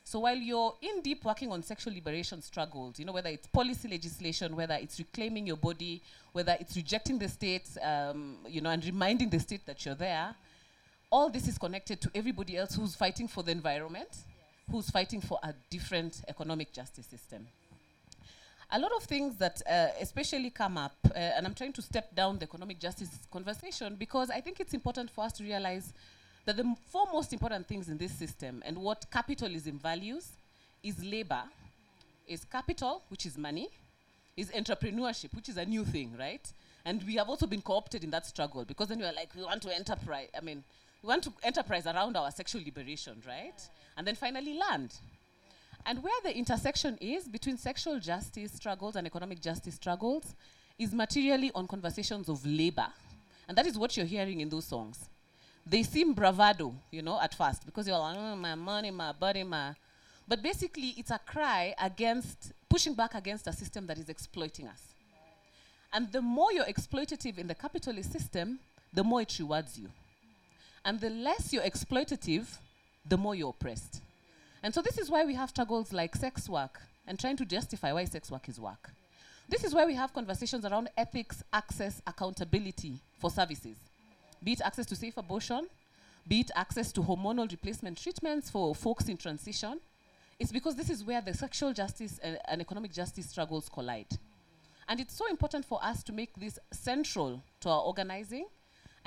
[0.04, 3.88] So while you're in deep working on sexual liberation struggles, you know, whether it's policy
[3.88, 6.00] legislation, whether it's reclaiming your body,
[6.32, 10.34] whether it's rejecting the state, um, you know, and reminding the state that you're there,
[11.10, 14.08] all this is connected to everybody else who's fighting for the environment,
[14.70, 17.46] who's fighting for a different economic justice system.
[18.70, 22.14] A lot of things that uh, especially come up, uh, and I'm trying to step
[22.14, 25.94] down the economic justice conversation because I think it's important for us to realize
[26.44, 30.28] that the four most important things in this system and what capitalism values
[30.82, 31.42] is labor,
[32.26, 33.70] is capital, which is money,
[34.36, 36.52] is entrepreneurship, which is a new thing, right?
[36.84, 39.42] And we have also been co-opted in that struggle because then we are like, we
[39.42, 40.28] want to enterprise.
[40.36, 40.62] I mean,
[41.02, 43.60] we want to enterprise around our sexual liberation, right?
[43.96, 44.94] And then finally, land.
[45.86, 50.34] And where the intersection is between sexual justice struggles and economic justice struggles
[50.78, 52.88] is materially on conversations of labor.
[53.48, 55.08] And that is what you're hearing in those songs.
[55.64, 59.44] They seem bravado, you know, at first, because you're like, "Mm, my money, my body,
[59.44, 59.74] my.
[60.26, 64.82] But basically, it's a cry against pushing back against a system that is exploiting us.
[65.92, 68.58] And the more you're exploitative in the capitalist system,
[68.92, 69.88] the more it rewards you.
[70.84, 72.46] And the less you're exploitative,
[73.06, 74.00] the more you're oppressed.
[74.62, 77.92] And so this is why we have struggles like sex work and trying to justify
[77.92, 78.90] why sex work is work.
[79.48, 83.76] This is why we have conversations around ethics, access, accountability for services.
[84.44, 85.66] Be it access to safe abortion,
[86.26, 89.80] be it access to hormonal replacement treatments for folks in transition.
[90.38, 94.18] It's because this is where the sexual justice and, and economic justice struggles collide.
[94.86, 98.46] And it's so important for us to make this central to our organizing,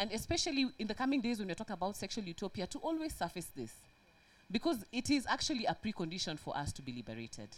[0.02, 3.52] and especially in the coming days when we talk about sexual utopia, to always surface
[3.56, 3.72] this.
[4.50, 7.50] Because it is actually a precondition for us to be liberated.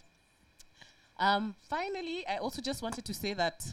[1.17, 3.65] Um, finally, I also just wanted to say that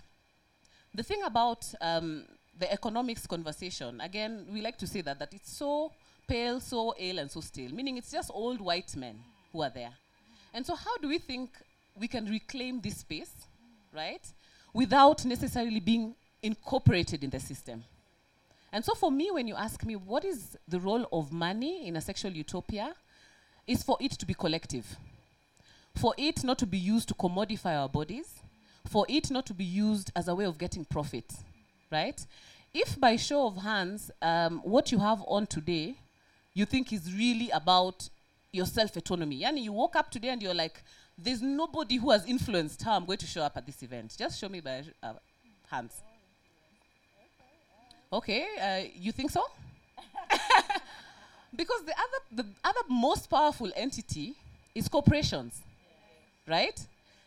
[0.95, 2.27] the thing about um,
[2.61, 5.91] the economics conversation, again, we like to say that, that it's so
[6.29, 9.19] pale, so ill, and so stale, meaning it's just old white men
[9.53, 9.91] who are there.
[10.55, 11.51] And so, how do we think
[11.99, 13.33] we can reclaim this space,
[13.93, 14.25] right,
[14.73, 17.83] without necessarily being incorporated in the system?
[18.73, 21.97] And so, for me, when you ask me what is the role of money in
[21.97, 22.95] a sexual utopia,
[23.67, 24.97] is for it to be collective,
[25.95, 28.41] for it not to be used to commodify our bodies,
[28.89, 31.33] for it not to be used as a way of getting profit,
[31.91, 32.25] right?
[32.73, 35.97] If by show of hands, um, what you have on today,
[36.55, 38.09] you think is really about
[38.53, 40.83] your self autonomy, and you woke up today and you're like,
[41.19, 44.15] there's nobody who has influenced how I'm going to show up at this event.
[44.17, 45.15] Just show me by uh,
[45.71, 45.93] hands.
[48.13, 49.45] Okay, uh, you think so?
[51.55, 54.35] because the other, the other most powerful entity
[54.75, 55.61] is corporations,
[56.47, 56.79] right?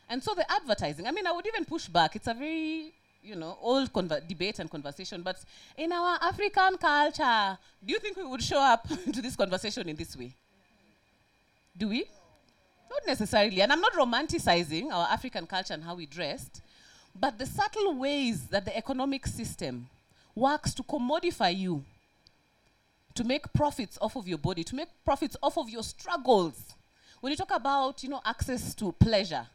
[0.09, 1.07] And so the advertising.
[1.07, 2.17] I mean, I would even push back.
[2.17, 2.91] It's a very,
[3.23, 5.21] you know, old conver- debate and conversation.
[5.21, 5.37] But
[5.77, 9.95] in our African culture, do you think we would show up to this conversation in
[9.95, 10.33] this way?
[11.77, 12.05] Do we?
[12.89, 13.61] Not necessarily.
[13.61, 16.61] And I'm not romanticizing our African culture and how we dressed,
[17.17, 19.87] but the subtle ways that the economic system
[20.35, 21.83] works to commodify you,
[23.15, 26.73] to make profits off of your body, to make profits off of your struggles.
[27.21, 29.47] When you talk about, you know, access to pleasure,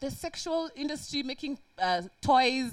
[0.00, 2.70] the sexual industry making uh, toys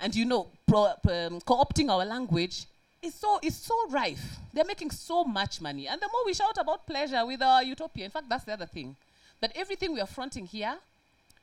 [0.00, 2.64] and, you know, pro- um, co-opting our language
[3.02, 4.38] is so, is so rife.
[4.52, 5.86] They're making so much money.
[5.86, 8.66] And the more we shout about pleasure with our utopia, in fact, that's the other
[8.66, 8.96] thing.
[9.40, 10.76] That everything we are fronting here,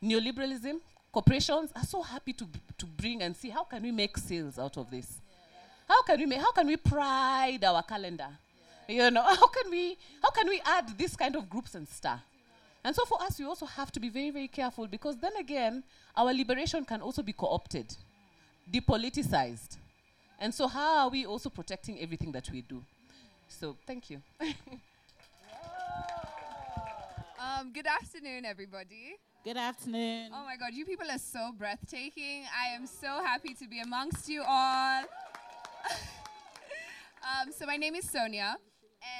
[0.03, 0.79] neoliberalism,
[1.13, 2.47] corporations are so happy to,
[2.77, 5.21] to bring and see how can we make sales out of this.
[5.87, 8.29] How can we make, how can we pride our calendar?
[8.89, 12.21] You know, how can we how can we add this kind of groups and stuff?
[12.83, 15.83] And so for us, we also have to be very, very careful because then again,
[16.17, 17.95] our liberation can also be co-opted,
[18.69, 19.77] depoliticized.
[20.37, 22.83] And so how are we also protecting everything that we do?
[23.47, 24.21] So thank you.
[27.59, 29.17] Um, good afternoon, everybody.
[29.43, 30.29] Good afternoon.
[30.33, 32.45] Oh my God, you people are so breathtaking.
[32.57, 35.01] I am so happy to be amongst you all.
[37.21, 38.55] um, so, my name is Sonia,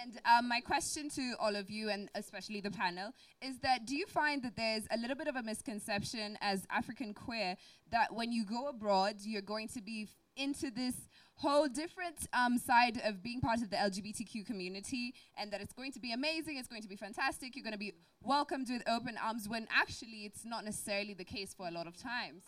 [0.02, 3.12] and um, my question to all of you, and especially the panel,
[3.42, 7.14] is that do you find that there's a little bit of a misconception as African
[7.14, 7.58] queer
[7.92, 10.08] that when you go abroad, you're going to be
[10.38, 10.96] into this
[11.36, 15.92] whole different um, side of being part of the LGBTQ community, and that it's going
[15.94, 19.18] to be amazing, it's going to be fantastic, you're going to be welcomed with open
[19.24, 22.44] arms, when actually it's not necessarily the case for a lot of times.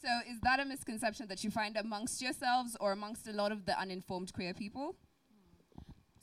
[0.00, 3.66] So, is that a misconception that you find amongst yourselves or amongst a lot of
[3.66, 4.96] the uninformed queer people?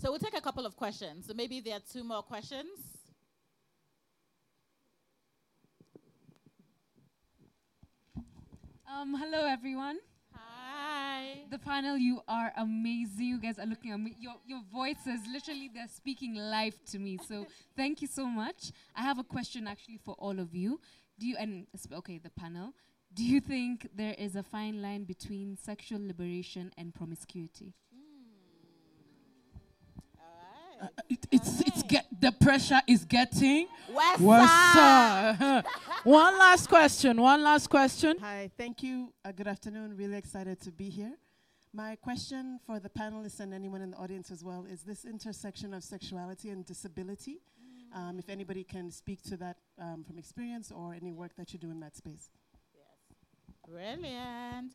[0.01, 1.27] So we'll take a couple of questions.
[1.27, 2.69] So maybe there are two more questions.
[8.89, 9.99] Um, hello everyone.
[10.79, 11.41] Hi.
[11.51, 13.25] The panel, you are amazing.
[13.25, 14.21] You guys are looking amazing.
[14.21, 17.17] Your your voices, literally, they're speaking life to me.
[17.27, 18.71] So thank you so much.
[18.95, 20.79] I have a question actually for all of you.
[21.19, 22.73] Do you and okay, the panel.
[23.13, 27.73] Do you think there is a fine line between sexual liberation and promiscuity?
[30.81, 34.19] Uh, it, it's it's get the pressure is getting worse.
[36.03, 37.19] one last question.
[37.19, 38.17] One last question.
[38.21, 39.11] Hi, thank you.
[39.25, 39.97] Uh, good afternoon.
[39.97, 41.13] Really excited to be here.
[41.73, 45.73] My question for the panelists and anyone in the audience as well is this intersection
[45.73, 47.39] of sexuality and disability.
[47.93, 51.59] Um, if anybody can speak to that um, from experience or any work that you
[51.59, 52.29] do in that space.
[52.75, 53.17] Yes.
[53.67, 54.73] Brilliant.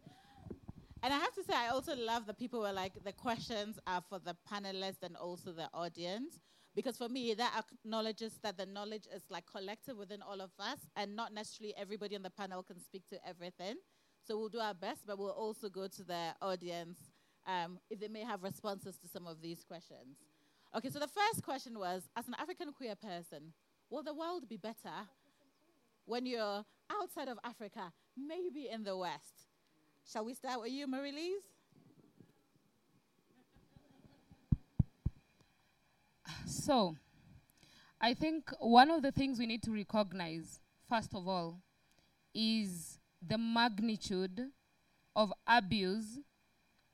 [1.04, 4.02] And I have to say, I also love the people where like the questions are
[4.08, 6.40] for the panelists and also the audience.
[6.74, 10.78] Because for me, that acknowledges that the knowledge is like collective within all of us,
[10.96, 13.76] and not necessarily everybody on the panel can speak to everything.
[14.26, 16.98] So we'll do our best, but we'll also go to the audience
[17.46, 20.16] um, if they may have responses to some of these questions.
[20.74, 23.52] Okay, so the first question was As an African queer person,
[23.90, 25.06] will the world be better
[26.06, 29.46] when you're outside of Africa, maybe in the West?
[30.10, 31.53] Shall we start with you, Marylize?
[36.64, 36.96] So,
[38.00, 41.60] I think one of the things we need to recognize, first of all,
[42.34, 44.40] is the magnitude
[45.14, 46.20] of abuse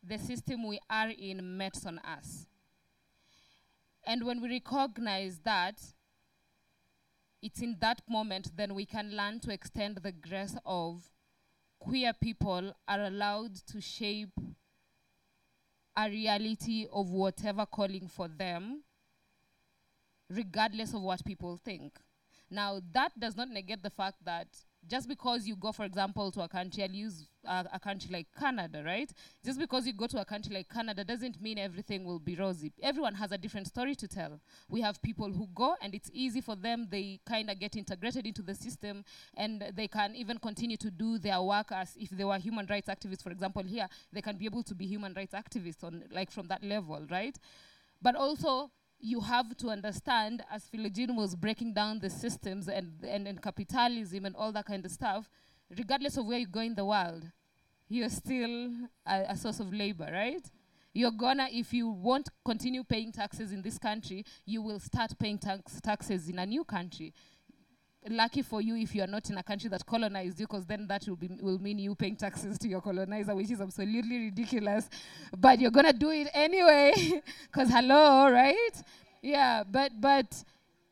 [0.02, 2.48] the system we are in mets on us.
[4.04, 5.80] And when we recognize that,
[7.40, 11.04] it's in that moment then we can learn to extend the grace of
[11.78, 14.36] queer people are allowed to shape
[15.96, 18.82] a reality of whatever calling for them
[20.30, 21.98] regardless of what people think.
[22.50, 24.48] Now, that does not negate the fact that
[24.88, 28.82] just because you go, for example, to a country, I'll use a country like Canada,
[28.84, 29.12] right?
[29.44, 32.72] Just because you go to a country like Canada doesn't mean everything will be rosy.
[32.82, 34.40] Everyone has a different story to tell.
[34.68, 38.26] We have people who go, and it's easy for them, they kind of get integrated
[38.26, 39.04] into the system,
[39.36, 42.88] and they can even continue to do their work as if they were human rights
[42.88, 46.30] activists, for example, here, they can be able to be human rights activists on like
[46.30, 47.38] from that level, right?
[48.02, 48.70] But also,
[49.00, 54.26] you have to understand, as Felogene was breaking down the systems and, and, and capitalism
[54.26, 55.28] and all that kind of stuff,
[55.76, 57.24] regardless of where you go in the world,
[57.88, 58.70] you're still
[59.06, 60.48] a, a source of labor, right?
[60.92, 65.38] You're gonna, if you won't continue paying taxes in this country, you will start paying
[65.38, 67.14] tax taxes in a new country.
[68.08, 70.86] Lucky for you if you are not in a country that colonized you, because then
[70.86, 74.88] that will, be, will mean you paying taxes to your colonizer, which is absolutely ridiculous.
[75.36, 76.94] But you're gonna do it anyway,
[77.52, 78.82] because hello, right?
[79.20, 80.44] Yeah, but but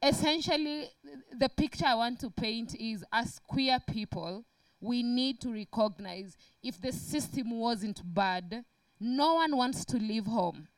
[0.02, 0.90] essentially,
[1.32, 4.44] the picture I want to paint is as queer people,
[4.80, 8.64] we need to recognize if the system wasn't bad,
[9.00, 10.68] no one wants to leave home.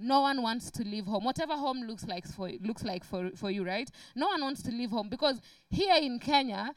[0.00, 1.24] No one wants to leave home.
[1.24, 3.88] Whatever home looks like for looks like for, for you, right?
[4.14, 6.74] No one wants to leave home because here in Kenya,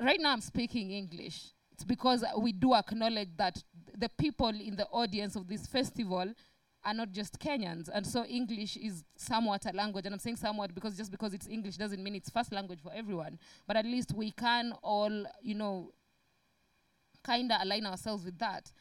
[0.00, 1.52] right now I'm speaking English.
[1.72, 3.62] It's because we do acknowledge that
[3.96, 6.32] the people in the audience of this festival
[6.84, 7.88] are not just Kenyans.
[7.92, 10.04] And so English is somewhat a language.
[10.04, 12.92] And I'm saying somewhat because just because it's English doesn't mean it's first language for
[12.94, 13.38] everyone.
[13.66, 15.92] But at least we can all, you know,
[17.22, 18.72] kind of align ourselves with that.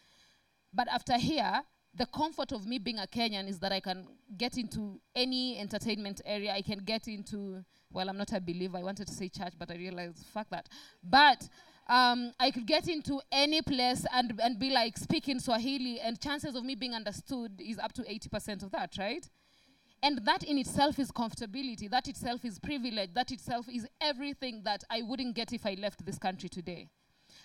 [0.73, 1.61] But after here,
[1.93, 6.21] the comfort of me being a Kenyan is that I can get into any entertainment
[6.25, 6.53] area.
[6.53, 8.77] I can get into, well, I'm not a believer.
[8.77, 10.69] I wanted to say church, but I realized, fuck that.
[11.03, 11.49] But
[11.87, 16.55] um, I could get into any place and, and be like speaking Swahili, and chances
[16.55, 19.27] of me being understood is up to 80% of that, right?
[20.01, 21.89] And that in itself is comfortability.
[21.89, 23.13] That itself is privilege.
[23.13, 26.89] That itself is everything that I wouldn't get if I left this country today.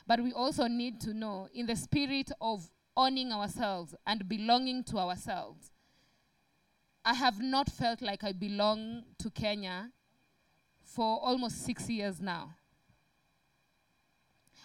[0.06, 2.66] But we also need to know, in the spirit of
[2.96, 5.70] owning ourselves and belonging to ourselves,
[7.04, 9.90] I have not felt like I belong to Kenya
[10.82, 12.54] for almost six years now.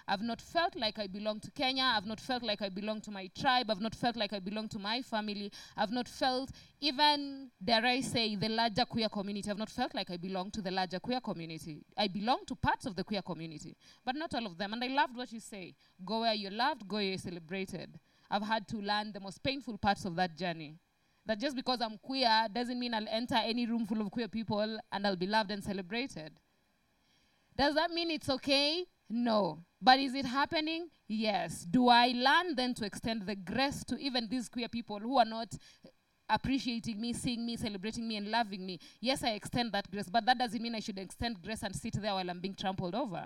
[0.08, 1.94] I've not felt like I belong to Kenya.
[1.96, 3.70] I've not felt like I belong to my tribe.
[3.70, 5.52] I've not felt like I belong to my family.
[5.78, 6.50] I've not felt,
[6.82, 9.50] even, dare I say, the larger queer community.
[9.50, 11.86] I've not felt like I belong to the larger queer community.
[11.98, 14.74] I belong to parts of the queer community, but not all of them.
[14.74, 17.98] And I loved what you say go where you're loved, go where you're celebrated.
[18.32, 20.78] I've had to learn the most painful parts of that journey.
[21.26, 24.80] That just because I'm queer doesn't mean I'll enter any room full of queer people
[24.92, 26.32] and I'll be loved and celebrated.
[27.56, 28.86] Does that mean it's okay?
[29.10, 29.60] No.
[29.82, 30.88] But is it happening?
[31.08, 31.66] Yes.
[31.70, 35.26] Do I learn then to extend the grace to even these queer people who are
[35.26, 35.54] not
[36.30, 40.26] appreciating me, seeing me, celebrating me, and loving me, yes, I extend that grace, but
[40.26, 43.26] that doesn't mean I should extend grace and sit there while I'm being trampled over.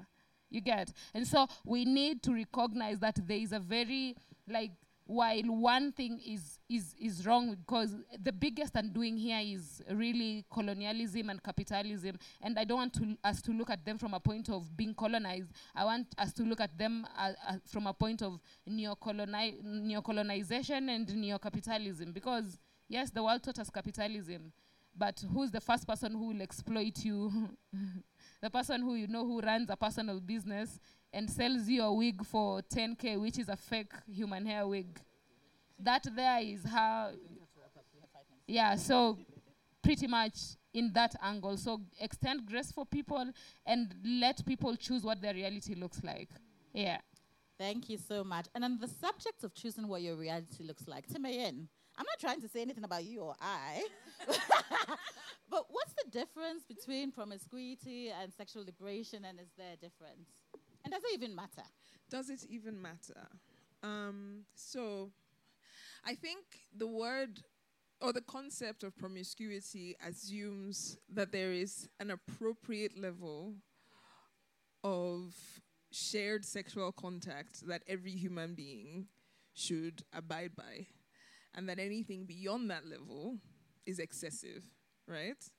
[0.49, 0.91] You get?
[1.14, 4.16] And so we need to recognize that there is a very,
[4.49, 4.72] like,
[5.08, 11.30] while one thing is is is wrong because the biggest undoing here is really colonialism
[11.30, 12.18] and capitalism.
[12.41, 14.95] And i don't want to, us to look at them from a point of being
[14.95, 15.51] colonized.
[15.76, 20.89] I want us to look at them uh, uh, from a point of neocoloni- neocolonization
[20.89, 22.12] and neo-capitalism.
[22.12, 24.51] Because yes the world taught us capitalism
[24.97, 27.32] but who's the first person who will exploit you?
[28.41, 30.80] The person who you know who runs a personal business
[31.16, 34.99] and sells you a wig for 10k, which is a fake human hair wig.
[35.80, 37.11] That there is how.
[38.45, 39.18] Yeah, so
[39.82, 40.38] pretty much
[40.74, 41.55] in that angle.
[41.57, 43.32] So extend grace for people
[43.66, 46.30] and let people choose what their reality looks like.
[46.74, 46.97] Yeah.
[47.57, 48.47] Thank you so much.
[48.53, 52.41] And on the subject of choosing what your reality looks like, Timehin, I'm not trying
[52.41, 53.86] to say anything about you or I,
[55.49, 60.28] but what's the difference between promiscuity and sexual liberation, and is there a difference?
[60.86, 61.68] And does it even matter?
[62.12, 63.28] Does it even matter?
[63.82, 65.10] Um, so,
[66.06, 66.46] I think
[66.78, 67.42] the word
[68.00, 73.56] or the concept of promiscuity assumes that there is an appropriate level
[74.84, 75.34] of
[75.92, 79.08] shared sexual contact that every human being
[79.56, 80.86] should abide by,
[81.56, 83.38] and that anything beyond that level
[83.88, 84.64] is excessive,
[85.08, 85.50] right?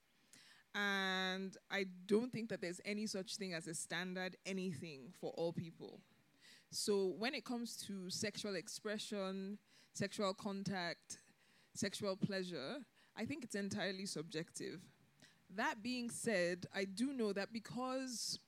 [0.77, 5.51] And I don't think that there's any such thing as a standard anything for all
[5.53, 6.01] people.
[6.71, 9.57] So when it comes to sexual expression,
[9.95, 11.19] sexual contact,
[11.75, 12.77] sexual pleasure,
[13.17, 14.83] I think it's entirely subjective.
[15.55, 18.39] That being said, I do know that because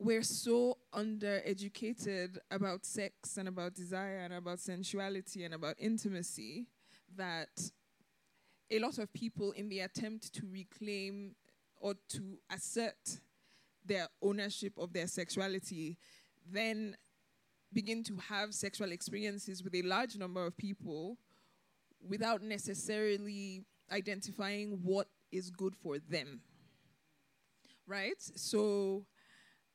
[0.00, 6.66] we're so undereducated about sex and about desire and about sensuality and about intimacy
[7.16, 7.70] that
[8.70, 11.34] a lot of people, in the attempt to reclaim
[11.80, 13.18] or to assert
[13.84, 15.98] their ownership of their sexuality,
[16.50, 16.96] then
[17.72, 21.18] begin to have sexual experiences with a large number of people
[22.08, 26.40] without necessarily identifying what is good for them.
[27.86, 28.14] Right?
[28.18, 29.04] So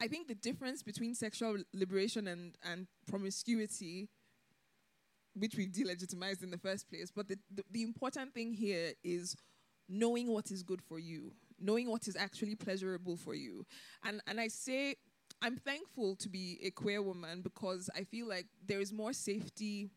[0.02, 4.10] I think the difference between sexual liberation and, and promiscuity
[5.34, 7.12] which we've delegitimized in the first place.
[7.16, 9.36] But the, the, the, important thing here is
[9.88, 13.66] knowing what is good for you, knowing what is actually pleasurable for you.
[14.04, 14.96] And, and I say,
[15.42, 19.90] I'm thankful to be a queer woman because I feel like there is more safety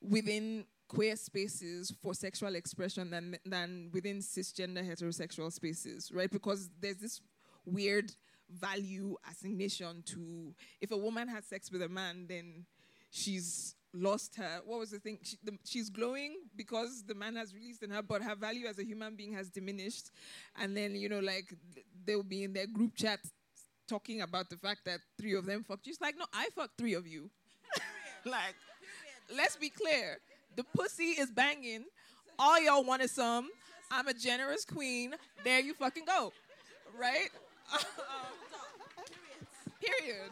[0.00, 6.30] within queer spaces for sexual expression than, than within cisgender heterosexual spaces, right?
[6.30, 7.20] Because there's this
[7.66, 8.12] weird
[8.50, 12.64] value assignation to if a woman has sex with a man, then
[13.10, 14.60] she's lost her.
[14.64, 15.18] What was the thing?
[15.22, 18.78] She, the, she's glowing because the man has released in her, but her value as
[18.78, 20.10] a human being has diminished.
[20.60, 21.52] And then, you know, like
[22.04, 23.20] they'll be in their group chat
[23.88, 25.86] talking about the fact that three of them fucked.
[25.86, 27.30] She's like, no, I fucked three of you.
[28.24, 28.54] like,
[29.34, 30.18] let's be clear.
[30.56, 31.84] The pussy is banging.
[32.38, 33.48] All y'all wanted some.
[33.90, 35.14] I'm a generous queen.
[35.44, 36.32] There you fucking go.
[36.98, 37.28] Right?
[38.98, 39.04] Um,
[39.80, 40.30] period.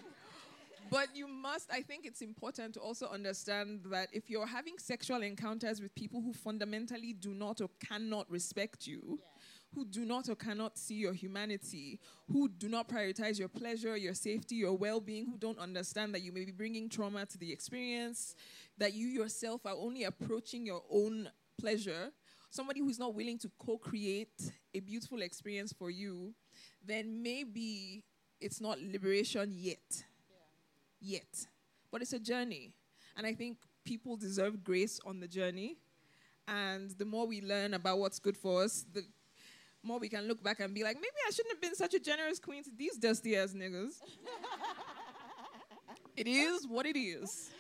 [0.97, 5.23] But you must, I think it's important to also understand that if you're having sexual
[5.23, 9.27] encounters with people who fundamentally do not or cannot respect you, yeah.
[9.75, 12.01] who do not or cannot see your humanity,
[12.33, 16.23] who do not prioritize your pleasure, your safety, your well being, who don't understand that
[16.23, 18.35] you may be bringing trauma to the experience,
[18.79, 21.29] that you yourself are only approaching your own
[21.61, 22.11] pleasure,
[22.49, 26.33] somebody who's not willing to co create a beautiful experience for you,
[26.83, 28.03] then maybe
[28.41, 30.05] it's not liberation yet
[31.01, 31.47] yet.
[31.91, 32.73] But it's a journey.
[33.17, 35.77] And I think people deserve grace on the journey.
[36.49, 39.05] And the more we learn about what's good for us, the
[39.83, 41.99] more we can look back and be like, maybe I shouldn't have been such a
[42.01, 44.01] generous queen to these dusty ass niggas.
[46.17, 47.51] it is what it is.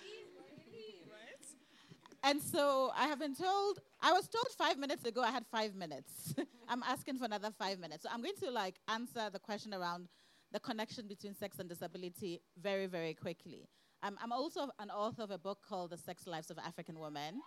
[2.26, 5.76] And so I have been told, I was told five minutes ago I had five
[5.76, 6.34] minutes.
[6.68, 8.02] I'm asking for another five minutes.
[8.02, 10.08] So I'm going to like answer the question around
[10.52, 13.68] the connection between sex and disability very, very quickly.
[14.02, 17.40] Um, I'm also an author of a book called The Sex Lives of African Women.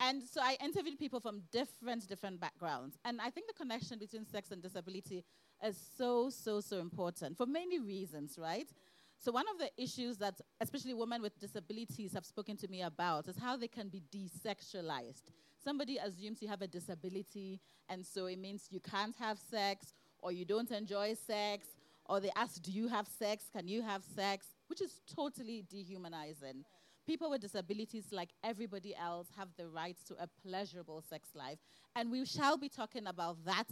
[0.00, 2.98] And so I interviewed people from different, different backgrounds.
[3.04, 5.24] And I think the connection between sex and disability
[5.64, 8.68] is so, so, so important for many reasons, right?
[9.24, 13.26] So one of the issues that especially women with disabilities have spoken to me about
[13.28, 15.30] is how they can be desexualized
[15.64, 20.30] somebody assumes you have a disability, and so it means you can't have sex, or
[20.30, 21.66] you don't enjoy sex,
[22.06, 23.48] or they ask, Do you have sex?
[23.50, 24.46] Can you have sex?
[24.68, 26.64] Which is totally dehumanizing.
[27.06, 31.58] People with disabilities, like everybody else, have the right to a pleasurable sex life.
[31.96, 33.68] And we shall be talking about that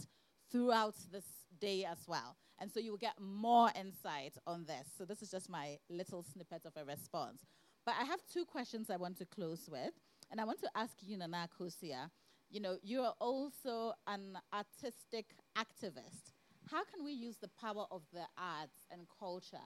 [0.53, 1.25] throughout this
[1.59, 2.37] day as well.
[2.59, 4.87] And so you will get more insight on this.
[4.97, 7.41] So this is just my little snippet of a response.
[7.85, 9.93] But I have two questions I want to close with.
[10.31, 12.09] And I want to ask you, Nana Akosua,
[12.49, 15.25] you know, you're also an artistic
[15.57, 16.31] activist.
[16.69, 19.57] How can we use the power of the arts and culture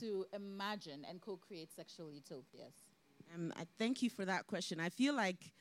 [0.00, 2.74] to imagine and co-create sexual utopias?
[3.34, 4.80] Um, I thank you for that question.
[4.80, 5.52] I feel like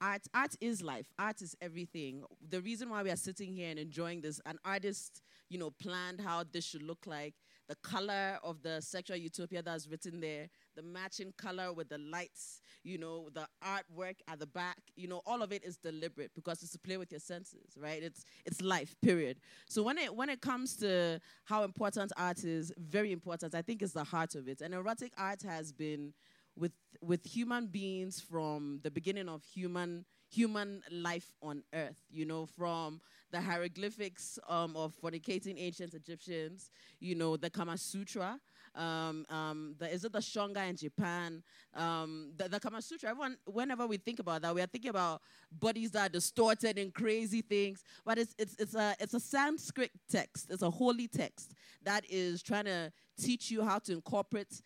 [0.00, 1.06] art, art is life.
[1.18, 2.22] Art is everything.
[2.48, 6.20] The reason why we are sitting here and enjoying this, an artist, you know, planned
[6.20, 7.34] how this should look like.
[7.68, 12.62] The color of the sexual utopia that's written there, the matching color with the lights,
[12.82, 16.62] you know, the artwork at the back, you know, all of it is deliberate because
[16.62, 18.02] it's to play with your senses, right?
[18.02, 19.38] It's it's life, period.
[19.68, 23.82] So when it when it comes to how important art is, very important, I think
[23.82, 24.62] it's the heart of it.
[24.62, 26.14] And erotic art has been
[26.58, 32.44] with with human beings from the beginning of human human life on earth you know
[32.44, 33.00] from
[33.30, 38.38] the hieroglyphics um, of fornicating ancient egyptians you know the kama sutra
[38.74, 41.42] um, um, the, is it the shunga in japan?
[41.74, 45.22] Um, the, the kama sutra everyone whenever we think about that we are thinking about
[45.50, 49.92] bodies that are distorted and crazy things but it's, it's, it's, a, it's a sanskrit
[50.10, 54.60] text it's a holy text that is trying to teach you how to incorporate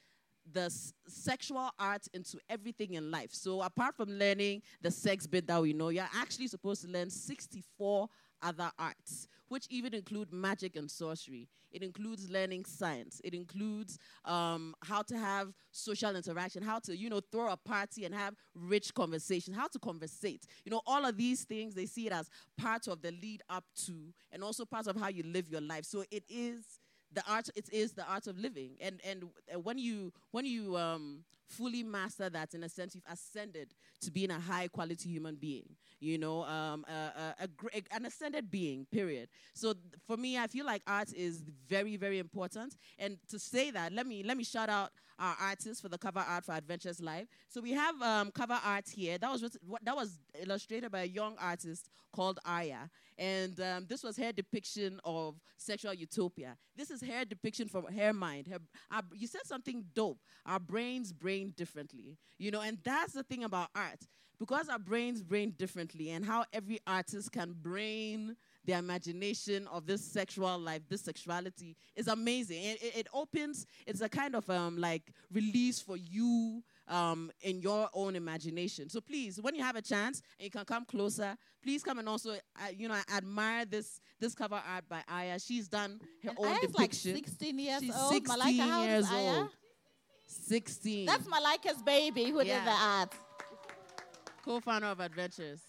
[0.52, 3.32] the s- sexual art into everything in life.
[3.32, 7.10] So apart from learning the sex bit that we know, you're actually supposed to learn
[7.10, 8.08] 64
[8.42, 11.48] other arts, which even include magic and sorcery.
[11.70, 13.20] It includes learning science.
[13.24, 18.04] It includes um, how to have social interaction, how to, you know, throw a party
[18.04, 20.44] and have rich conversation, how to conversate.
[20.64, 22.28] You know, all of these things, they see it as
[22.58, 25.84] part of the lead up to and also part of how you live your life.
[25.84, 26.64] So it is
[27.14, 28.72] the art it is the art of living.
[28.80, 33.04] And and uh, when you when you um, fully master that in a sense you've
[33.10, 35.64] ascended to being a high quality human being
[36.00, 39.28] you know um, a, a, a an ascended being period.
[39.54, 42.76] So th- for me i feel like art is very very important.
[42.98, 44.90] And to say that let me let me shout out
[45.22, 48.88] our artists for the cover art for adventures live so we have um, cover art
[48.88, 53.86] here that was what, that was illustrated by a young artist called aya and um,
[53.88, 56.56] this was her depiction of sexual utopia.
[56.76, 58.48] This is her depiction from her mind.
[58.48, 58.58] Her,
[58.90, 60.18] our, you said something dope.
[60.46, 64.00] Our brains brain differently, you know, and that's the thing about art.
[64.38, 70.04] Because our brains brain differently, and how every artist can brain the imagination of this
[70.04, 72.62] sexual life, this sexuality is amazing.
[72.62, 77.60] It, it, it opens, it's a kind of um, like release for you um, in
[77.60, 78.88] your own imagination.
[78.88, 82.08] So please, when you have a chance and you can come closer, please come and
[82.08, 82.36] also, uh,
[82.76, 85.38] you know, I admire this this cover art by Aya.
[85.40, 88.12] She's done her And own Aya's like 16 years She's old.
[88.12, 89.38] 16 Malika, how old years Aya?
[89.40, 89.48] old.
[90.26, 91.06] 16.
[91.06, 93.12] That's Malika's baby who did the art.
[94.44, 95.60] co-founder of Adventures.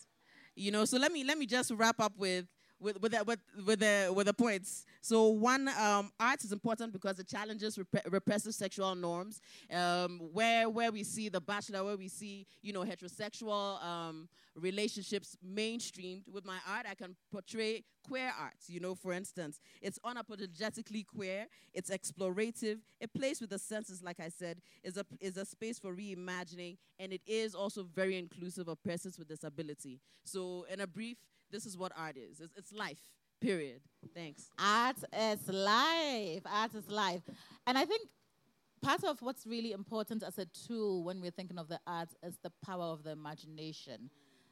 [0.56, 2.46] You know, so let me let me just wrap up with
[2.84, 4.86] with with the, with, with the with the points.
[5.02, 9.42] So one, um, art is important because it challenges rep- repressive sexual norms.
[9.72, 15.38] Um, where where we see the Bachelor, where we see you know heterosexual um, relationships
[15.46, 16.28] mainstreamed.
[16.28, 18.58] With my art, I can portray queer art.
[18.68, 21.48] You know, for instance, it's unapologetically queer.
[21.74, 22.80] It's explorative.
[23.00, 26.78] It plays with the senses, like I said, is a is a space for reimagining,
[27.00, 30.00] and it is also very inclusive of persons with disability.
[30.26, 31.18] So, in a brief,
[31.54, 32.42] this is what art is.
[32.42, 33.00] It's, it's life.
[33.40, 33.82] Period.
[34.14, 34.50] Thanks.
[34.58, 36.42] Art is life.
[36.46, 37.22] Art is life.
[37.68, 38.10] And I think
[38.82, 42.38] part of what's really important as a tool when we're thinking of the arts is
[42.44, 44.10] the power of the imagination,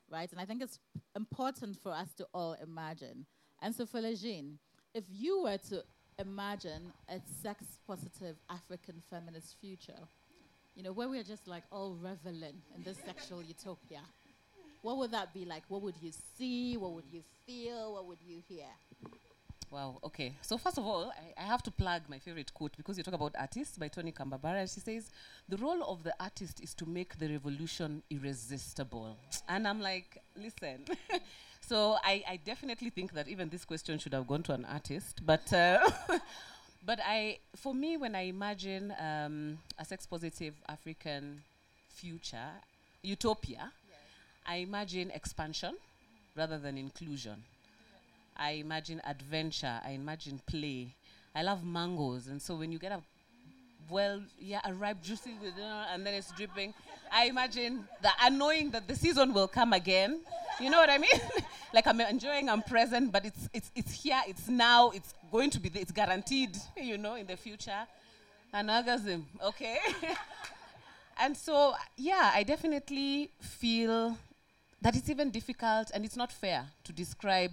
[0.09, 0.31] right?
[0.31, 0.79] And I think it's
[1.15, 3.25] important for us to all imagine.
[3.61, 4.57] And so, Felogene,
[4.93, 5.83] if you were to
[6.19, 9.99] imagine a sex positive African feminist future,
[10.75, 14.01] you know, where we're just like all reveling in this sexual utopia,
[14.81, 15.63] what would that be like?
[15.67, 16.77] What would you see?
[16.77, 17.93] What would you feel?
[17.93, 18.65] What would you hear?
[19.69, 19.99] Wow.
[20.03, 20.33] Okay.
[20.41, 23.13] So first of all, I, I have to plug my favorite quote because you talk
[23.13, 24.71] about artists by Toni Cade Bambara.
[24.73, 25.09] She says,
[25.47, 29.17] "The role of the artist is to make the revolution irresistible."
[29.47, 30.85] And I'm like, listen.
[31.61, 35.25] so I, I definitely think that even this question should have gone to an artist,
[35.25, 35.51] but.
[35.53, 35.89] Uh,
[36.83, 41.43] But I, for me, when I imagine um, a sex-positive African
[41.89, 42.49] future,
[43.03, 43.71] utopia,
[44.45, 45.75] I imagine expansion
[46.35, 47.43] rather than inclusion.
[48.37, 49.79] I imagine adventure.
[49.85, 50.95] I imagine play.
[51.35, 53.01] I love mangoes, and so when you get a
[53.89, 56.73] well, yeah, a ripe juicy with uh, and then it's dripping.
[57.11, 60.21] I imagine the knowing that the season will come again.
[60.59, 61.11] You know what I mean?
[61.73, 65.59] like I'm enjoying, I'm present, but it's it's it's here, it's now, it's going to
[65.59, 66.57] be, it's guaranteed.
[66.77, 67.87] You know, in the future.
[68.53, 69.77] An orgasm, okay.
[71.21, 74.17] and so, yeah, I definitely feel
[74.81, 77.51] that it's even difficult and it's not fair to describe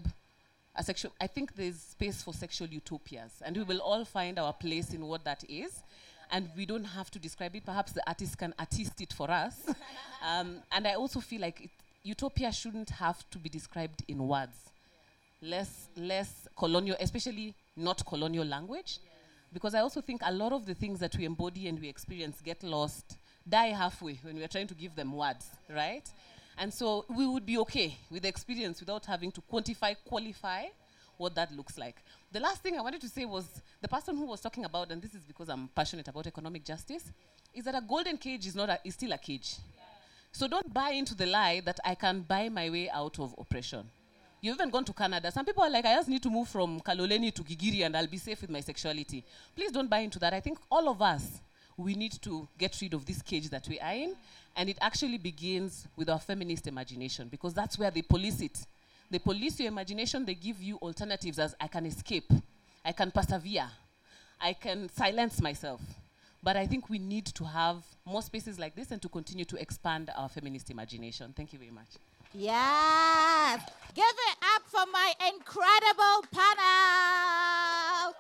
[0.75, 1.13] a sexual.
[1.21, 5.07] I think there's space for sexual utopias, and we will all find our place in
[5.07, 5.83] what that is.
[6.31, 7.65] And we don't have to describe it.
[7.65, 9.55] Perhaps the artist can artist it for us.
[10.23, 11.71] um, and I also feel like it,
[12.03, 14.57] utopia shouldn't have to be described in words.
[15.41, 18.99] Less, less colonial, especially not colonial language.
[19.55, 22.43] Because I also think a lot of the things that we embody and we experience
[22.45, 23.17] get lost,
[23.49, 26.07] die halfway when we are trying to give them words, right?
[26.59, 30.65] And so we would be okay with the experience without having to quantify, qualify
[31.17, 31.97] what that looks like.
[32.33, 35.01] The last thing I wanted to say was the person who was talking about, and
[35.01, 37.13] this is because I'm passionate about economic justice,
[37.55, 39.57] is that a golden cage is not a, is still a cage.
[40.33, 43.89] So don't buy into the lie that I can buy my way out of oppression.
[44.41, 45.33] You've even gone to Canada.
[45.33, 48.07] Some people are like, I just need to move from Kaloleni to Gigiri and I'll
[48.07, 49.25] be safe with my sexuality.
[49.57, 50.33] Please don't buy into that.
[50.33, 51.41] I think all of us,
[51.79, 54.15] we need to get rid of this cage that we are in.
[54.57, 58.59] And it actually begins with our feminist imagination because that's where they police it.
[59.11, 62.31] They police your imagination, they give you alternatives as I can escape,
[62.85, 63.67] I can persevere,
[64.39, 65.81] I can silence myself.
[66.43, 69.57] But I think we need to have more spaces like this and to continue to
[69.57, 71.33] expand our feminist imagination.
[71.35, 71.89] Thank you very much.
[72.35, 73.63] Yes.
[73.95, 78.15] Give it up for my incredible panel.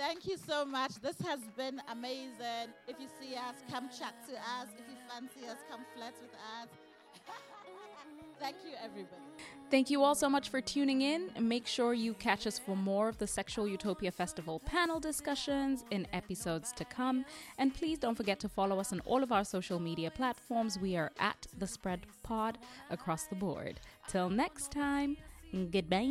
[0.00, 0.94] Thank you so much.
[1.02, 2.72] This has been amazing.
[2.88, 4.68] If you see us, come chat to us.
[4.78, 6.68] If you fancy us, come flirt with us.
[8.40, 9.20] Thank you, everybody.
[9.70, 11.30] Thank you all so much for tuning in.
[11.38, 16.06] Make sure you catch us for more of the Sexual Utopia Festival panel discussions in
[16.14, 17.26] episodes to come.
[17.58, 20.78] And please don't forget to follow us on all of our social media platforms.
[20.78, 22.56] We are at The Spread Pod
[22.88, 23.80] across the board.
[24.08, 25.18] Till next time,
[25.52, 26.06] goodbye.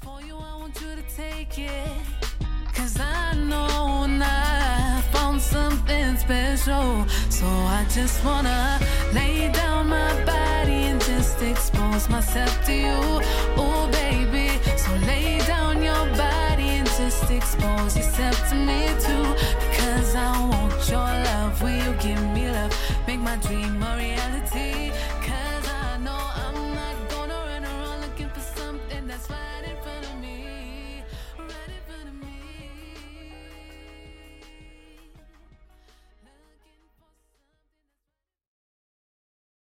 [0.00, 1.90] For you, I want you to take it.
[2.74, 7.06] Cause I know now I found something special.
[7.30, 8.80] So I just wanna
[9.12, 13.00] lay down my body and just expose myself to you.
[13.56, 14.58] Oh, baby.
[14.76, 19.26] So lay down your body and just expose yourself to me too.
[19.70, 21.62] Because I want your love.
[21.62, 22.72] Will you give me love?
[23.06, 24.92] Make my dream a reality.
[29.18, 29.97] that's flying in